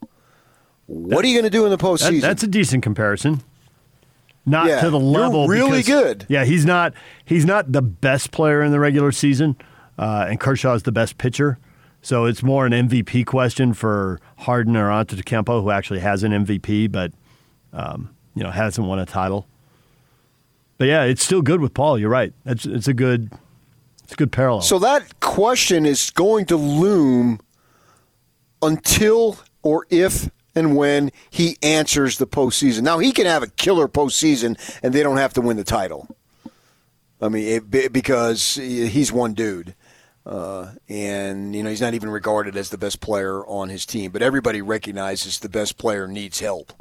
[0.87, 2.21] What are you going to do in the That, postseason?
[2.23, 3.43] that's a decent comparison.
[4.51, 5.49] Not Yeah, to the level.
[5.49, 6.27] really because- good.
[6.29, 6.93] Yeah, he's not.
[7.25, 9.57] He's not the best player in the regular season,
[9.99, 11.59] uh, and Kershaw is the best pitcher.
[12.03, 16.91] So it's more an MVP question for Harden or Antetokounmpo, who actually has an MVP,
[16.91, 17.13] but
[17.73, 19.47] um, you know hasn't won a title.
[20.79, 21.99] But yeah, it's still good with Paul.
[21.99, 22.33] You're right.
[22.47, 23.31] It's it's a good
[24.03, 24.63] it's a good parallel.
[24.63, 27.39] So that question is going to loom
[28.63, 32.83] until or if and when he answers the postseason.
[32.83, 36.09] Now he can have a killer postseason, and they don't have to win the title.
[37.21, 39.75] I mean, it, because he's one dude,
[40.25, 44.11] uh, and you know he's not even regarded as the best player on his team.
[44.11, 46.73] But everybody recognizes the best player needs help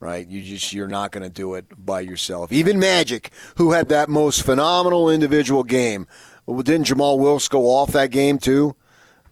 [0.00, 0.26] right?
[0.28, 2.52] You just you're not going to do it by yourself.
[2.52, 6.06] Even Magic, who had that most phenomenal individual game,
[6.44, 8.76] well, didn't Jamal Wilkes go off that game too?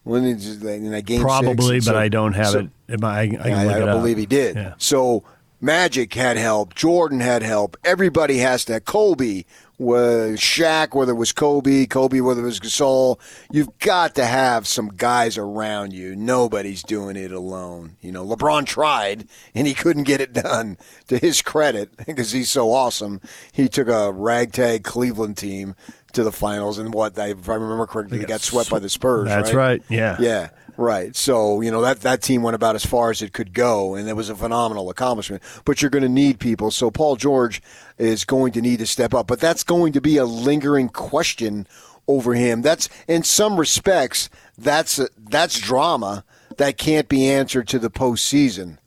[0.03, 1.21] When in that game.
[1.21, 2.69] Probably, And but so- I don't have so- it.
[2.93, 3.99] Am I, I can I, I up.
[3.99, 4.55] believe he did.
[4.55, 4.73] Yeah.
[4.77, 5.23] So
[5.59, 6.75] Magic had help.
[6.75, 7.75] Jordan had help.
[7.83, 8.85] Everybody has that.
[8.85, 9.43] Kobe,
[9.83, 13.19] was Shaq, whether it was Kobe, Kobe, whether it was Gasol,
[13.51, 16.15] you've got to have some guys around you.
[16.15, 17.97] Nobody's doing it alone.
[18.01, 20.77] You know, LeBron tried and he couldn't get it done.
[21.07, 23.19] To his credit, because he's so awesome,
[23.51, 25.75] he took a ragtag Cleveland team
[26.13, 29.27] to the finals, and what if I remember correctly, they got swept by the Spurs.
[29.27, 29.81] That's right.
[29.89, 30.15] Yeah.
[30.19, 30.49] Yeah.
[30.75, 31.15] Right.
[31.15, 34.09] So, you know, that, that team went about as far as it could go, and
[34.09, 35.43] it was a phenomenal accomplishment.
[35.65, 36.71] But you're going to need people.
[36.71, 37.61] So, Paul George
[37.97, 39.27] is going to need to step up.
[39.27, 41.67] But that's going to be a lingering question
[42.07, 42.61] over him.
[42.61, 46.23] That's, in some respects, that's, that's drama
[46.57, 48.77] that can't be answered to the postseason.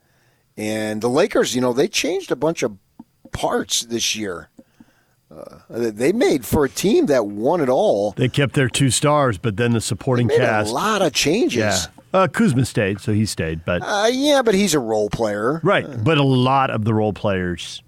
[0.56, 2.78] And the Lakers, you know, they changed a bunch of
[3.32, 4.48] parts this year.
[5.36, 8.12] Uh, they made for a team that won it all.
[8.12, 10.70] They kept their two stars, but then the supporting Made cast.
[10.70, 11.58] a lot of changes.
[11.58, 11.78] Yeah.
[12.14, 13.64] Uh, Kuzma stayed, so he stayed.
[13.66, 15.60] But Uh, yeah, but he's a role player.
[15.62, 17.82] right, but a lot of the role players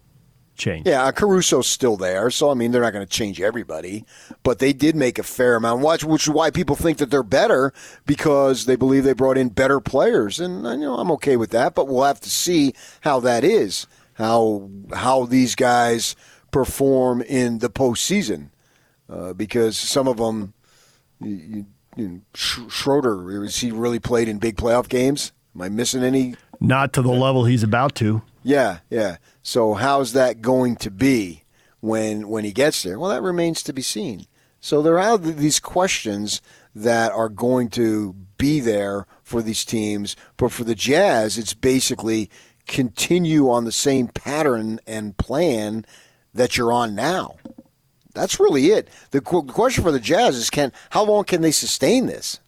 [0.57, 0.87] changed.
[0.89, 4.05] Yeah, Caruso's still there, so I mean they're not going to change everybody,
[4.43, 5.81] but they did make a fair amount.
[5.81, 7.73] Watch, which is why people think that they're better
[8.07, 11.51] because they believe they brought in better players, and uh, you know I'm okay with
[11.51, 11.75] that.
[11.75, 16.17] But we'll have to see how that is, how how these guys
[16.51, 18.51] perform in the postseason,
[19.09, 20.55] uh, because some of them,
[21.21, 25.33] you, you, Schroeder, is he really played in big playoff games?
[25.55, 26.37] Am I missing any?
[26.61, 28.23] Not to the level he's about to.
[28.43, 29.17] Yeah, yeah.
[29.43, 31.45] So how's that going to be
[31.81, 32.99] when when he gets there?
[32.99, 34.27] Well, that remains to be seen.
[34.61, 36.41] So there are these questions
[36.75, 42.31] that are going to be there for these teams, but for the Jazz, it's basically
[42.67, 45.85] continue on the same pattern and plan
[46.39, 47.37] that you're on now.
[48.15, 48.89] That's really it.
[49.11, 52.41] The question for the Jazz is can how long can they sustain this?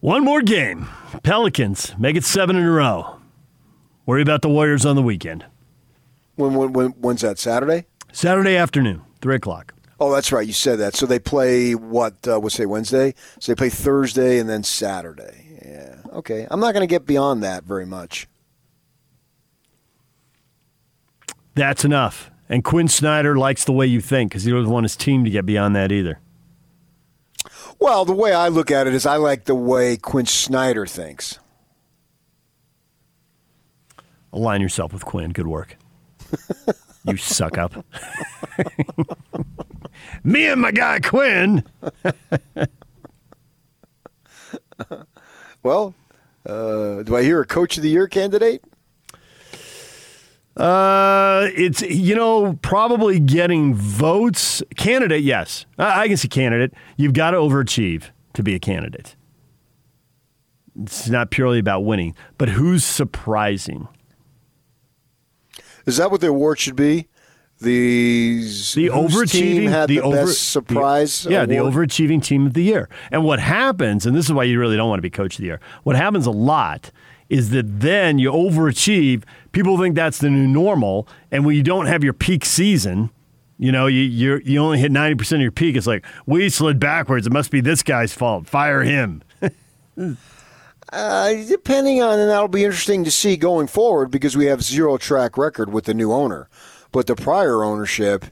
[0.00, 0.88] One more game.
[1.22, 3.16] Pelicans make it seven in a row.
[4.06, 5.44] Worry about the Warriors on the weekend.
[6.36, 7.86] When when, when when's that Saturday?
[8.12, 9.74] Saturday afternoon, three o'clock.
[9.98, 10.46] Oh, that's right.
[10.46, 10.94] You said that.
[10.94, 12.14] So they play what?
[12.28, 13.14] Uh, what's say Wednesday?
[13.40, 15.58] So they play Thursday and then Saturday.
[15.64, 15.96] Yeah.
[16.12, 16.46] Okay.
[16.50, 18.28] I'm not going to get beyond that very much.
[21.56, 22.30] That's enough.
[22.48, 25.30] And Quinn Snyder likes the way you think because he doesn't want his team to
[25.30, 26.20] get beyond that either.
[27.80, 31.40] Well, the way I look at it is, I like the way Quinn Snyder thinks.
[34.32, 35.32] Align yourself with Quinn.
[35.32, 35.76] Good work.
[37.04, 37.72] you suck up.
[40.22, 41.64] Me and my guy Quinn.
[45.62, 45.94] Well,
[46.48, 48.62] uh, do I hear a Coach of the Year candidate?
[50.56, 54.62] Uh, it's you know probably getting votes.
[54.76, 56.72] Candidate, yes, I, I can see candidate.
[56.96, 59.16] You've got to overachieve to be a candidate.
[60.82, 63.88] It's not purely about winning, but who's surprising?
[65.86, 67.08] Is that what the award should be?
[67.60, 68.40] The
[68.74, 71.22] The overachieving, team had the, over- best surprise.
[71.22, 72.88] the- yeah, the overachieving team of the year.
[73.10, 75.38] And what happens, and this is why you really don't want to be coach of
[75.40, 75.60] the year.
[75.84, 76.90] What happens a lot
[77.28, 79.24] is that then you overachieve.
[79.52, 83.10] People think that's the new normal, and when you don't have your peak season,
[83.58, 85.76] you know, you you you only hit ninety percent of your peak.
[85.76, 87.26] It's like we slid backwards.
[87.26, 88.46] It must be this guy's fault.
[88.46, 89.22] Fire him.
[90.92, 94.96] Uh, depending on, and that'll be interesting to see going forward because we have zero
[94.96, 96.48] track record with the new owner.
[96.92, 98.26] But the prior ownership,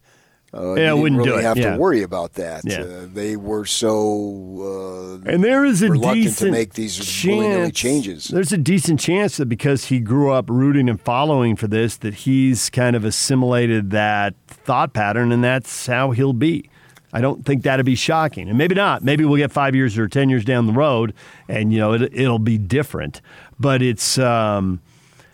[0.56, 1.46] uh, Yeah, you wouldn't didn't do really it.
[1.46, 1.72] have Yeah.
[1.74, 2.62] to worry about that.
[2.64, 2.80] Yeah.
[2.80, 8.28] Uh, they were so uh, And there is a reluctant to make these chance- changes.
[8.28, 12.14] There's a decent chance that because he grew up rooting and following for this, that
[12.14, 16.68] he's kind of assimilated that thought pattern, and that's how he'll be.
[17.12, 19.04] I don't think that'd be shocking, and maybe not.
[19.04, 21.14] Maybe we'll get five years or ten years down the road,
[21.48, 23.20] and you know it, it'll be different.
[23.60, 24.80] But it's um,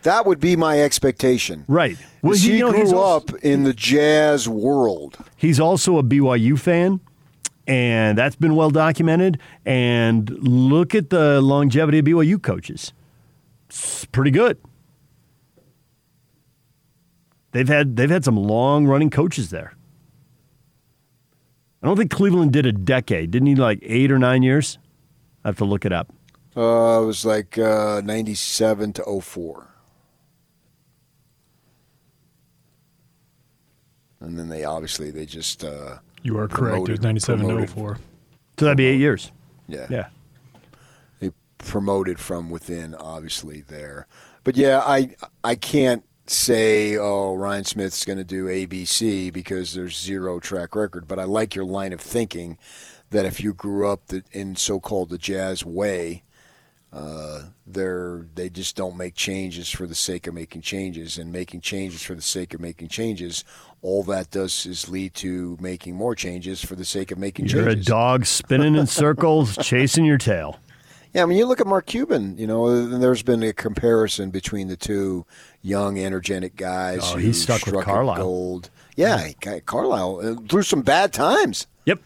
[0.02, 1.64] That would be my expectation.
[1.68, 1.96] Right.
[2.22, 5.18] Well, he- you know, grew also- up in the jazz world.
[5.36, 7.00] He's also a BYU fan,
[7.66, 9.38] and that's been well documented.
[9.66, 12.92] And look at the longevity of BYU coaches.
[13.68, 14.58] It's pretty good.
[17.52, 19.74] They've had they've had some long running coaches there.
[21.82, 23.30] I don't think Cleveland did a decade.
[23.30, 24.78] Didn't he like eight or nine years?
[25.44, 26.12] I have to look it up.
[26.56, 29.68] Uh, it was like uh, 97 to 04.
[34.20, 36.76] And then they obviously they just uh, You are correct.
[36.76, 37.98] It was Promoted- 97 to 04.
[38.59, 39.33] So that'd be eight years.
[39.68, 40.09] yeah Yeah.
[41.20, 44.06] they promoted from within obviously there.
[44.44, 49.98] But yeah, I I can't say oh Ryan Smith's going to do ABC because there's
[49.98, 51.09] zero track record.
[51.09, 52.59] But I like your line of thinking
[53.11, 56.22] that if you grew up the, in so-called the Jazz way,
[56.92, 61.61] uh, they're they just don't make changes for the sake of making changes, and making
[61.62, 63.44] changes for the sake of making changes.
[63.83, 67.61] All that does is lead to making more changes for the sake of making changes.
[67.64, 70.59] You're a dog spinning in circles, chasing your tail.
[71.14, 72.37] Yeah, I mean, you look at Mark Cuban.
[72.38, 75.25] You know, there's been a comparison between the two
[75.62, 77.01] young, energetic guys.
[77.03, 78.16] Oh, he's stuck with Carlisle.
[78.23, 78.71] Gold.
[78.97, 81.66] Yeah, he- Carlisle uh, through some bad times.
[81.87, 82.01] Yep.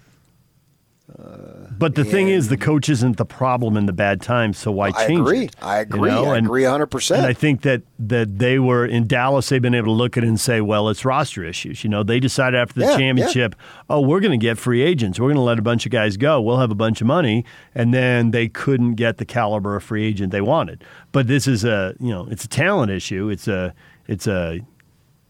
[1.07, 4.89] But the thing is, the coach isn't the problem in the bad times, so why
[4.89, 5.45] I change agree.
[5.45, 5.57] it?
[5.61, 6.11] I You agree.
[6.11, 6.87] know, I and- agree 100.
[6.87, 9.49] percent And I think that that they were in Dallas.
[9.51, 12.03] They've been able to look at it and say, "Well, it's roster issues." You know,
[12.03, 12.97] they decided after the Yeah, yeah.
[12.99, 13.55] championship,
[13.91, 15.21] "Oh, we're going to get free agents.
[15.21, 16.41] We're going to let a bunch of guys go.
[16.41, 20.05] We'll have a bunch of money." And then they couldn't get the caliber of free
[20.07, 20.85] agent they wanted.
[21.13, 23.29] But this is a you know, it's a talent issue.
[23.29, 23.75] It's a
[24.07, 24.61] it's a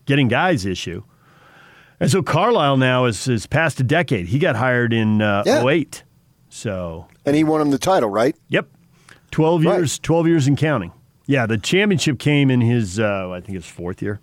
[0.07, 1.03] getting guys issue.
[2.05, 4.27] And so Carlisle now is is past a decade.
[4.29, 5.67] He got hired in uh, Yeah.
[5.67, 6.03] 08.
[6.49, 8.37] So and he won him the title, right?
[8.49, 8.69] Yep.
[9.31, 9.77] 12 Right.
[9.79, 10.93] years, 12 years and counting.
[11.27, 14.21] Yeah, the championship came in his, uh, I think his fourth year.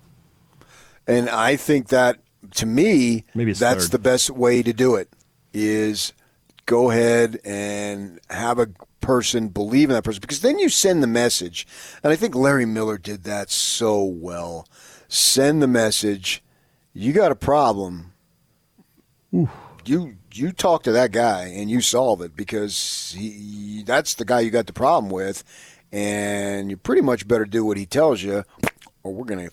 [1.06, 2.18] And I think that
[2.54, 3.90] to me, Maybe that's third.
[3.92, 5.08] the best way to do it.
[5.52, 6.12] Is
[6.66, 8.68] go ahead and have a
[9.00, 11.66] person believe in that person because then you send the message.
[12.04, 14.66] And I think Larry Miller did that so well.
[15.08, 16.42] Send the message.
[16.94, 18.12] You got a problem.
[19.84, 24.40] You you talk to that guy and you solve it because he that's the guy
[24.40, 25.42] you got the problem with,
[25.90, 28.44] and you pretty much better do what he tells you,
[29.02, 29.48] or we're gonna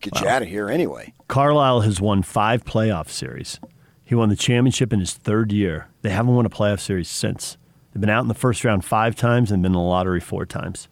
[0.00, 1.12] get you out of here anyway.
[1.26, 3.58] Carlisle has won five playoff series.
[4.04, 5.88] He won the championship in his third year.
[6.02, 7.58] They haven't won a playoff series since.
[7.92, 10.46] They've been out in the first round five times and been in the lottery four
[10.46, 10.88] times.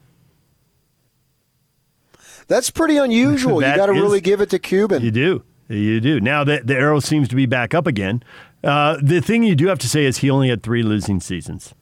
[2.48, 3.54] That's pretty unusual.
[3.54, 5.02] you got to really give it to Cuban.
[5.02, 5.44] You do.
[5.68, 6.20] You do.
[6.20, 8.22] Now the, the arrow seems to be back up again.
[8.62, 11.74] Uh, the thing you do have to say is he only had three losing seasons.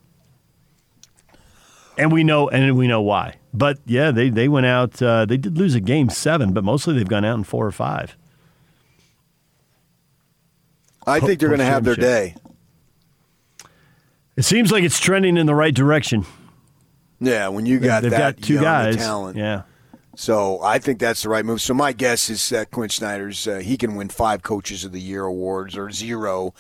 [1.97, 3.37] And we know, and we know why.
[3.53, 5.01] But yeah, they, they went out.
[5.01, 7.73] Uh, they did lose a game seven, but mostly they've gone out in four or
[7.73, 8.17] five.
[11.07, 12.35] I think they're going to have their day.
[14.37, 16.25] It seems like it's trending in the right direction.
[17.21, 18.97] Yeah, when you got They've that got two guys.
[18.97, 19.37] talent.
[19.37, 19.63] Yeah.
[20.17, 21.61] So I think that's the right move.
[21.61, 25.01] So my guess is that Quin Snyder's uh, he can win five Coaches of the
[25.01, 26.55] Year awards or zero,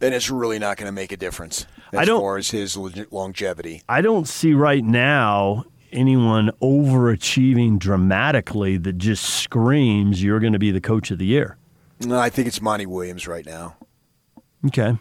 [0.00, 2.76] and it's really not going to make a difference as I don't- far as his
[2.76, 3.82] longevity.
[3.88, 10.70] I don't see right now anyone overachieving dramatically that just screams you're going to be
[10.70, 11.58] the coach of the year.
[12.00, 13.76] No, I think it's Monty Williams right now,
[14.66, 14.96] Okay.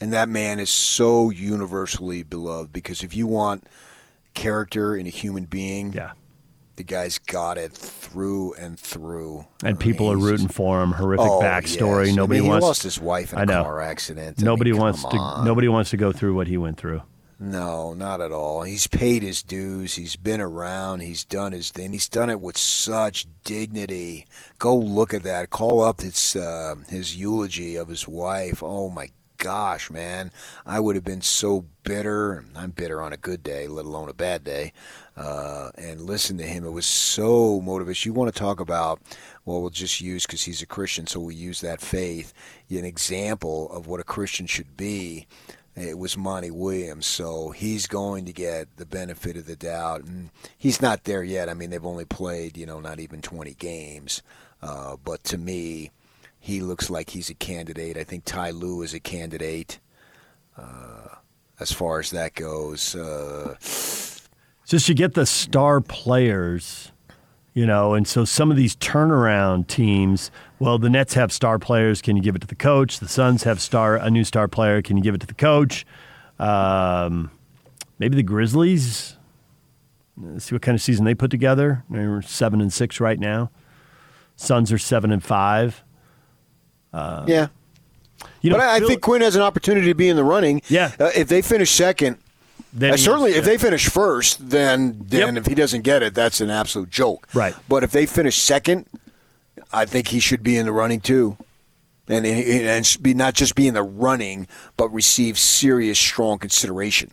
[0.00, 3.66] and that man is so universally beloved because if you want
[4.34, 6.12] character in a human being, Yeah.
[6.76, 9.46] the guy's got it through and through.
[9.64, 10.92] And people are He's- rooting for him.
[10.92, 12.06] Horrific Oh, backstory.
[12.06, 12.12] yes.
[12.12, 12.64] I Nobody mean, wants.
[12.64, 14.38] He lost his wife in I a car accident.
[14.40, 15.16] I Nobody mean, wants to.
[15.16, 15.44] on.
[15.44, 17.02] Nobody wants to go through what he went through.
[17.44, 18.62] No, not at all.
[18.62, 19.94] He's paid his dues.
[19.96, 21.00] He's been around.
[21.00, 21.92] He's done his thing.
[21.92, 24.26] He's done it with such dignity.
[24.60, 25.50] Go look at that.
[25.50, 28.62] Call up his uh, his eulogy of his wife.
[28.62, 29.08] Oh my
[29.42, 30.30] gosh, man!
[30.64, 32.44] I would have been so bitter.
[32.54, 34.72] I'm bitter on a good day, let alone a bad day.
[35.16, 36.64] Uh, and listen to him.
[36.64, 38.06] It was so motivational.
[38.06, 39.02] You want to talk about?
[39.44, 42.32] Well, we'll just use because he's a Christian, so we use that faith.
[42.70, 45.26] An example of what a Christian should be
[45.74, 50.04] it was Monty Williams, so he's going to get the benefit of the doubt.
[50.04, 51.48] And he's not there yet.
[51.48, 54.22] I mean, they've only played, you know, not even 20 games.
[54.60, 55.90] Uh, but to me,
[56.42, 57.96] he looks like he's a candidate.
[57.96, 59.78] I think Ty Lue is a candidate
[60.58, 61.06] uh,
[61.60, 62.96] as far as that goes.
[62.96, 63.54] Uh,
[64.66, 66.90] Just you get the star players,
[67.54, 70.32] you know, and so some of these turnaround teams.
[70.58, 72.02] Well, the Nets have star players.
[72.02, 72.98] Can you give it to the coach?
[72.98, 74.82] The Suns have star a new star player.
[74.82, 75.86] Can you give it to the coach?
[76.40, 77.30] Um,
[78.00, 79.16] maybe the Grizzlies.
[80.20, 81.84] Let's see what kind of season they put together.
[81.88, 83.52] They're seven and six right now.
[84.34, 85.84] Suns are seven and five.
[86.94, 87.48] Yeah.
[88.40, 90.62] You know, But I, I think Quin has an opportunity to be in the running.
[90.68, 90.92] Yeah.
[90.98, 92.18] Uh, if they finish second,
[92.72, 95.44] then uh, certainly if they finish first, then then Yep.
[95.44, 97.26] if he doesn't get it, that's an absolute joke.
[97.34, 97.54] Right.
[97.68, 98.86] But if they finish second,
[99.72, 101.36] I think he should be in the running too.
[102.08, 107.10] And, and be not just be in the running, but receive serious, strong consideration.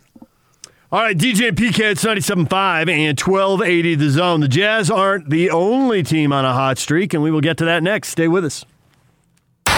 [0.92, 4.40] All right, DJ and PK, it's 97.5 and 1280 The Zone.
[4.40, 7.64] The Jazz aren't the only team on a hot streak, and we will get to
[7.66, 8.08] that next.
[8.08, 8.64] Stay with us.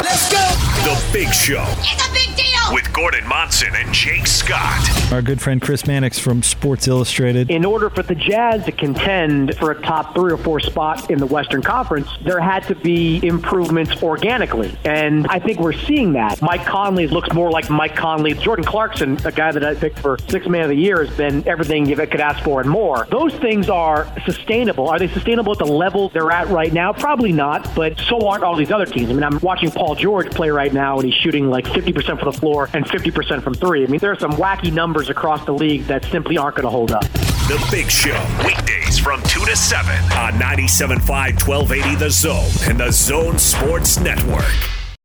[0.02, 0.71] Let's go.
[0.82, 2.74] The Big Show It's a big deal.
[2.74, 5.12] with Gordon Monson and Jake Scott.
[5.12, 7.50] Our good friend Chris Mannix from Sports Illustrated.
[7.50, 11.18] in order for the Jazz to contend for a top three or four spot in
[11.18, 14.76] the Western Conference, there had to be improvements organically.
[14.84, 16.42] And I think we're seeing that.
[16.42, 18.34] Mike Conley looks more like Mike Conley.
[18.34, 21.46] Jordan Clarkson, a guy that I picked for six man of the year, has been
[21.46, 23.06] everything you could ask for and more.
[23.10, 24.88] Those things are sustainable.
[24.88, 26.92] Are they sustainable at the level they're at right now?
[26.92, 29.10] Probably not, but so aren't all these other teams.
[29.10, 32.30] I mean, I'm watching Paul George play right now, and he's shooting like 50% from
[32.30, 33.84] the floor and 50% from three.
[33.84, 36.70] I mean, there are some wacky numbers across the league that simply aren't going to
[36.70, 37.02] hold up.
[37.48, 42.90] The Big Show, weekdays from 2 to 7 on 97.5 1280 The Zone and the
[42.90, 44.44] Zone Sports Network.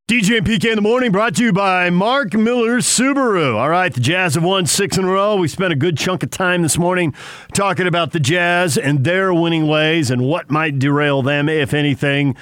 [0.09, 3.57] DJ and PK in the morning brought to you by Mark Miller Subaru.
[3.57, 5.35] All right, the Jazz have won six in a row.
[5.35, 7.13] We spent a good chunk of time this morning
[7.53, 12.37] talking about the Jazz and their winning ways and what might derail them, if anything.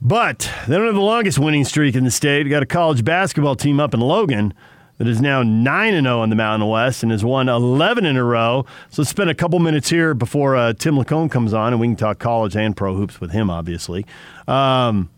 [0.00, 2.44] But they don't have the longest winning streak in the state.
[2.44, 4.52] We got a college basketball team up in Logan
[4.98, 8.16] that is now 9 and 0 in the Mountain West and has won 11 in
[8.16, 8.64] a row.
[8.90, 11.88] So let's spend a couple minutes here before uh, Tim Lacombe comes on and we
[11.88, 14.06] can talk college and pro hoops with him, obviously.
[14.48, 15.10] Um,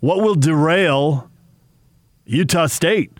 [0.00, 1.30] what will derail
[2.24, 3.12] Utah State?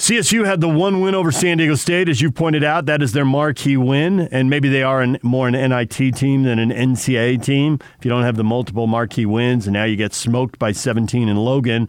[0.00, 2.86] CSU had the one win over San Diego State, as you pointed out.
[2.86, 6.58] That is their marquee win, and maybe they are an, more an NIT team than
[6.58, 7.78] an NCAA team.
[7.98, 11.28] If you don't have the multiple marquee wins, and now you get smoked by 17
[11.28, 11.86] in Logan,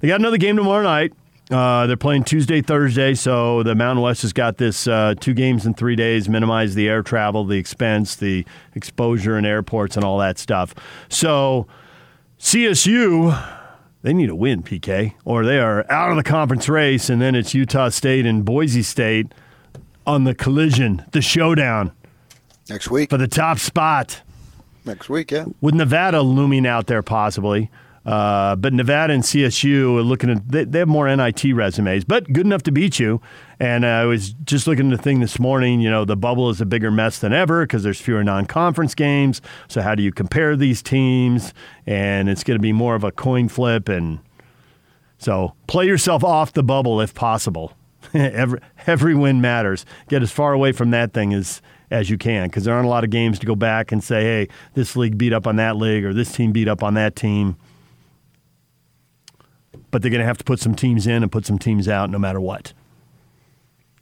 [0.00, 1.12] they got another game tomorrow night.
[1.52, 5.64] Uh, they're playing Tuesday, Thursday, so the Mountain West has got this uh, two games
[5.64, 8.44] in three days, minimize the air travel, the expense, the
[8.74, 10.74] exposure in airports, and all that stuff.
[11.08, 11.68] So
[12.40, 13.61] CSU
[14.02, 17.34] they need a win, PK, or they are out of the conference race, and then
[17.34, 19.28] it's Utah State and Boise State
[20.06, 21.92] on the collision, the showdown
[22.68, 23.10] Next week.
[23.10, 24.22] for the top spot
[24.84, 25.44] Next week, yeah.
[25.60, 27.70] with Nevada looming out there possibly.
[28.04, 32.32] Uh, but Nevada and CSU are looking at they, they have more NIT resumes, but
[32.32, 33.20] good enough to beat you.
[33.60, 35.80] And I was just looking at the thing this morning.
[35.80, 39.40] You know, the bubble is a bigger mess than ever because there's fewer non-conference games.
[39.68, 41.54] So how do you compare these teams?
[41.86, 43.88] And it's going to be more of a coin flip.
[43.88, 44.18] And
[45.18, 47.72] so play yourself off the bubble if possible.
[48.14, 49.86] every every win matters.
[50.08, 52.90] Get as far away from that thing as as you can because there aren't a
[52.90, 55.76] lot of games to go back and say, hey, this league beat up on that
[55.76, 57.56] league or this team beat up on that team.
[59.92, 62.10] But they're going to have to put some teams in and put some teams out
[62.10, 62.72] no matter what.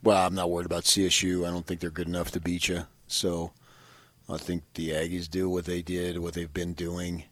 [0.01, 1.47] Well, I'm not worried about CSU.
[1.47, 2.87] I don't think they're good enough to beat you.
[3.05, 3.51] So
[4.27, 7.25] I think the Aggies do what they did, what they've been doing.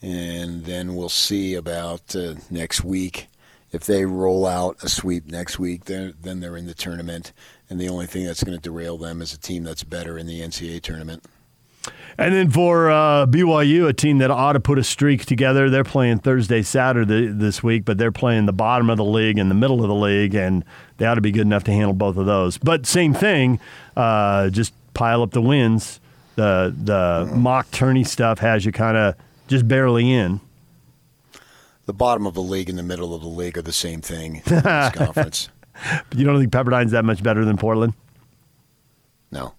[0.00, 3.26] And then we'll see about uh, next week.
[3.72, 7.32] If they roll out a sweep next week, then then they're in the tournament.
[7.68, 10.26] And the only thing that's going to derail them is a team that's better in
[10.26, 11.24] the NCAA tournament.
[12.18, 15.84] And then for uh, BYU, a team that ought to put a streak together, they're
[15.84, 19.54] playing Thursday, Saturday this week, but they're playing the bottom of the league and the
[19.54, 20.62] middle of the league, and
[20.98, 22.58] they ought to be good enough to handle both of those.
[22.58, 23.58] But same thing,
[23.96, 25.98] uh, just pile up the wins.
[26.36, 29.14] The the mock tourney stuff has you kind of
[29.48, 30.40] just barely in.
[31.86, 34.36] The bottom of the league and the middle of the league are the same thing
[34.36, 34.62] in this
[34.94, 35.48] conference.
[36.08, 37.94] But you don't think Pepperdine's that much better than Portland?
[39.32, 39.54] No.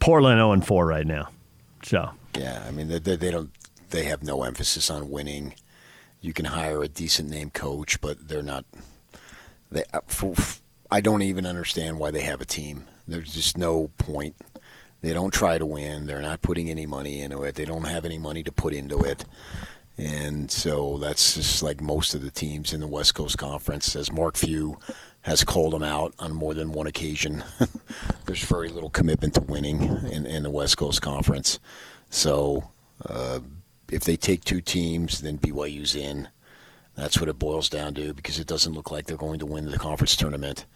[0.00, 1.28] Portland 0 and 4 right now.
[1.82, 3.50] So Yeah, I mean they, they, they don't
[3.90, 5.54] they have no emphasis on winning.
[6.20, 8.64] You can hire a decent name coach, but they're not.
[9.70, 10.00] They uh,
[10.90, 12.84] I don't even understand why they have a team.
[13.06, 14.36] There's just no point.
[15.02, 16.06] They don't try to win.
[16.06, 17.54] They're not putting any money into it.
[17.54, 19.24] They don't have any money to put into it.
[19.96, 23.94] And so that's just like most of the teams in the West Coast Conference.
[23.96, 24.78] As Mark Few
[25.30, 27.44] has called them out on more than one occasion,
[28.26, 31.60] there's very little commitment to winning in, in the West Coast Conference.
[32.10, 32.68] So
[33.06, 33.38] uh,
[33.88, 36.26] if they take two teams, then BYU's in.
[36.96, 39.70] That's what it boils down to because it doesn't look like they're going to win
[39.70, 40.66] the conference tournament.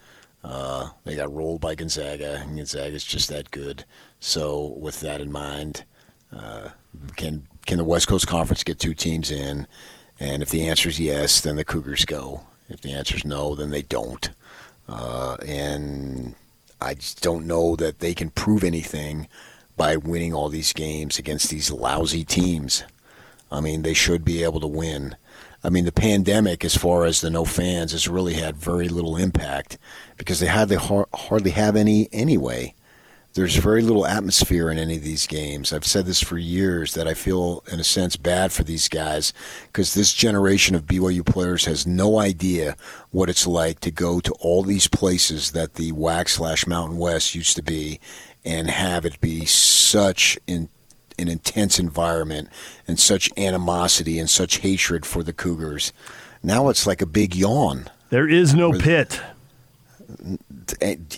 [0.45, 3.85] Uh, they got rolled by Gonzaga, and Gonzaga's just that good.
[4.21, 5.85] So with that in mind,
[6.33, 6.69] uh,
[7.17, 9.67] can can the West Coast Conference get two teams in?
[10.21, 12.43] And if the answer is yes, then the Cougars go.
[12.69, 14.31] If the answer is no, then they don't.
[14.89, 16.35] Uh, and
[16.81, 19.29] I just don't know that they can prove anything
[19.77, 22.85] by winning all these games against these lousy teams.
[23.51, 25.17] I mean, they should be able to win.
[25.63, 29.17] I mean, the pandemic, as far as the no fans, has really had very little
[29.17, 29.79] impact
[30.19, 32.75] because they hardly hardly have any anyway.
[33.35, 35.73] There's very little atmosphere in any of these games.
[35.73, 39.33] I've said this for years that I feel, in a sense, bad for these guys
[39.67, 42.77] because this generation of BYU players has no idea
[43.11, 47.35] what it's like to go to all these places that the WAC slash Mountain West
[47.35, 47.99] used to be
[48.45, 50.69] and have it be such in,
[51.19, 52.49] an intense environment
[52.87, 55.93] and such animosity and such hatred for the Cougars.
[56.41, 57.89] Now it's like a big yawn.
[58.11, 59.21] There is no pit.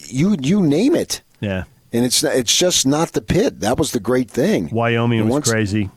[0.09, 1.21] You you name it.
[1.41, 1.65] Yeah.
[1.93, 3.61] And it's it's just not the pit.
[3.61, 4.69] That was the great thing.
[4.71, 5.91] Wyoming was once, crazy.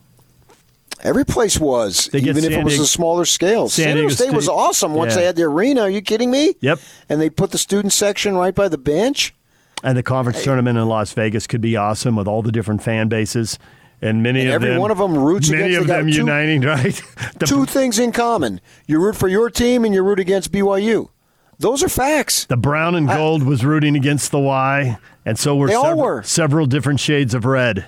[1.02, 3.70] Every place was, even if it was a smaller scale.
[3.70, 5.20] San, San Diego State, State, was awesome once yeah.
[5.20, 5.82] they had the arena.
[5.82, 6.56] Are you kidding me?
[6.60, 6.80] Yep.
[7.08, 9.34] And they put the student section right by the bench.
[9.82, 10.46] And the conference hey.
[10.46, 13.58] tournament in Las Vegas could be awesome with all the different fan bases.
[14.02, 16.18] And many and of every them, one of them roots many against, of them two,
[16.18, 17.02] uniting, right?
[17.38, 21.10] the, two things in common: you root for your team, and you root against BYU.
[21.60, 22.46] Those are facts.
[22.46, 26.24] The brown and gold I, was rooting against the Y, and so were, were.
[26.24, 27.86] several different shades of red.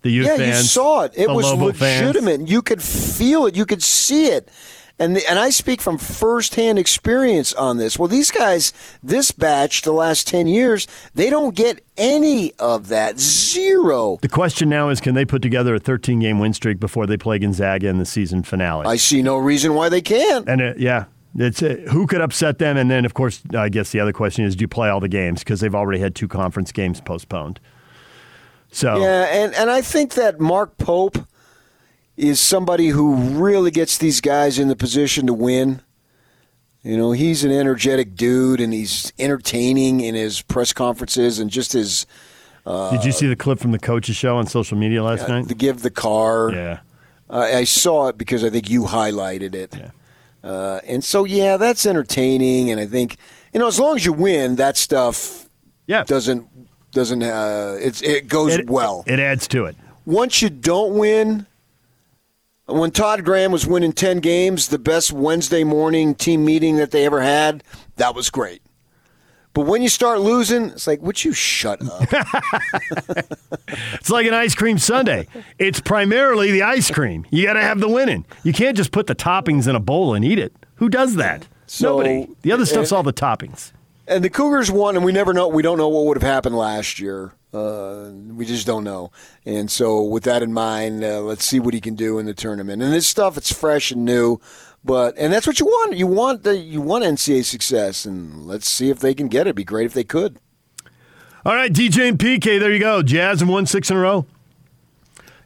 [0.00, 1.12] The Utes yeah, fans, you saw it.
[1.14, 2.38] It was Lobo legitimate.
[2.38, 2.50] Fans.
[2.50, 3.54] You could feel it.
[3.54, 4.48] You could see it.
[4.98, 7.98] And the, and I speak from firsthand experience on this.
[7.98, 13.18] Well, these guys, this batch, the last ten years, they don't get any of that.
[13.18, 14.18] Zero.
[14.22, 17.16] The question now is, can they put together a 13 game win streak before they
[17.16, 18.86] play Gonzaga in the season finale?
[18.86, 20.48] I see no reason why they can't.
[20.48, 21.04] And it, yeah,
[21.36, 24.44] it's uh, who could upset them, and then of course, I guess the other question
[24.44, 27.60] is, do you play all the games because they've already had two conference games postponed.
[28.70, 31.18] So yeah, and and I think that Mark Pope
[32.16, 35.82] is somebody who really gets these guys in the position to win.
[36.82, 41.72] You know, he's an energetic dude, and he's entertaining in his press conferences and just
[41.72, 42.06] his.
[42.66, 45.28] Uh, Did you see the clip from the coaches show on social media last uh,
[45.28, 45.48] night?
[45.48, 46.52] To give the car.
[46.52, 46.80] Yeah.
[47.30, 49.74] I saw it because I think you highlighted it.
[49.74, 49.90] Yeah.
[50.42, 52.70] Uh, and so, yeah, that's entertaining.
[52.70, 53.16] And I think,
[53.52, 55.48] you know, as long as you win, that stuff
[55.86, 56.04] yeah.
[56.04, 56.48] doesn't
[56.92, 59.02] doesn't uh, it's it goes it, well.
[59.06, 59.76] It adds to it.
[60.04, 61.46] Once you don't win,
[62.66, 67.06] when Todd Graham was winning 10 games, the best Wednesday morning team meeting that they
[67.06, 67.64] ever had,
[67.96, 68.62] that was great.
[69.54, 72.02] But when you start losing, it's like, would you shut up?
[73.92, 75.26] it's like an ice cream sundae.
[75.58, 77.26] It's primarily the ice cream.
[77.30, 78.24] You got to have the winning.
[78.44, 80.54] You can't just put the toppings in a bowl and eat it.
[80.76, 81.46] Who does that?
[81.66, 82.28] So, Nobody.
[82.42, 83.72] The other stuff's and, all the toppings.
[84.08, 85.48] And the Cougars won, and we never know.
[85.48, 87.32] We don't know what would have happened last year.
[87.52, 89.12] Uh, we just don't know.
[89.44, 92.32] And so, with that in mind, uh, let's see what he can do in the
[92.32, 92.82] tournament.
[92.82, 94.40] And this stuff, it's fresh and new,
[94.84, 95.96] but and that's what you want.
[95.96, 99.50] You want the you want NCAA success, and let's see if they can get it.
[99.50, 100.38] It'd be great if they could.
[101.44, 103.02] All right, DJ and PK, there you go.
[103.02, 104.26] Jazz have won six in a row.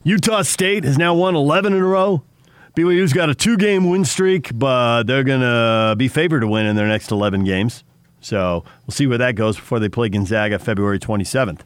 [0.02, 2.22] Utah State has now won 11 in a row.
[2.76, 6.76] BYU's got a two game win streak, but they're to be favored to win in
[6.76, 7.82] their next 11 games.
[8.26, 11.60] So we'll see where that goes before they play Gonzaga February 27th.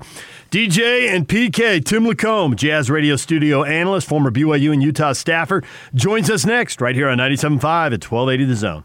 [0.51, 5.63] DJ and PK, Tim LaComb, Jazz Radio Studio analyst, former BYU and Utah staffer,
[5.95, 7.55] joins us next right here on 97.5
[7.95, 8.85] at 1280 The Zone.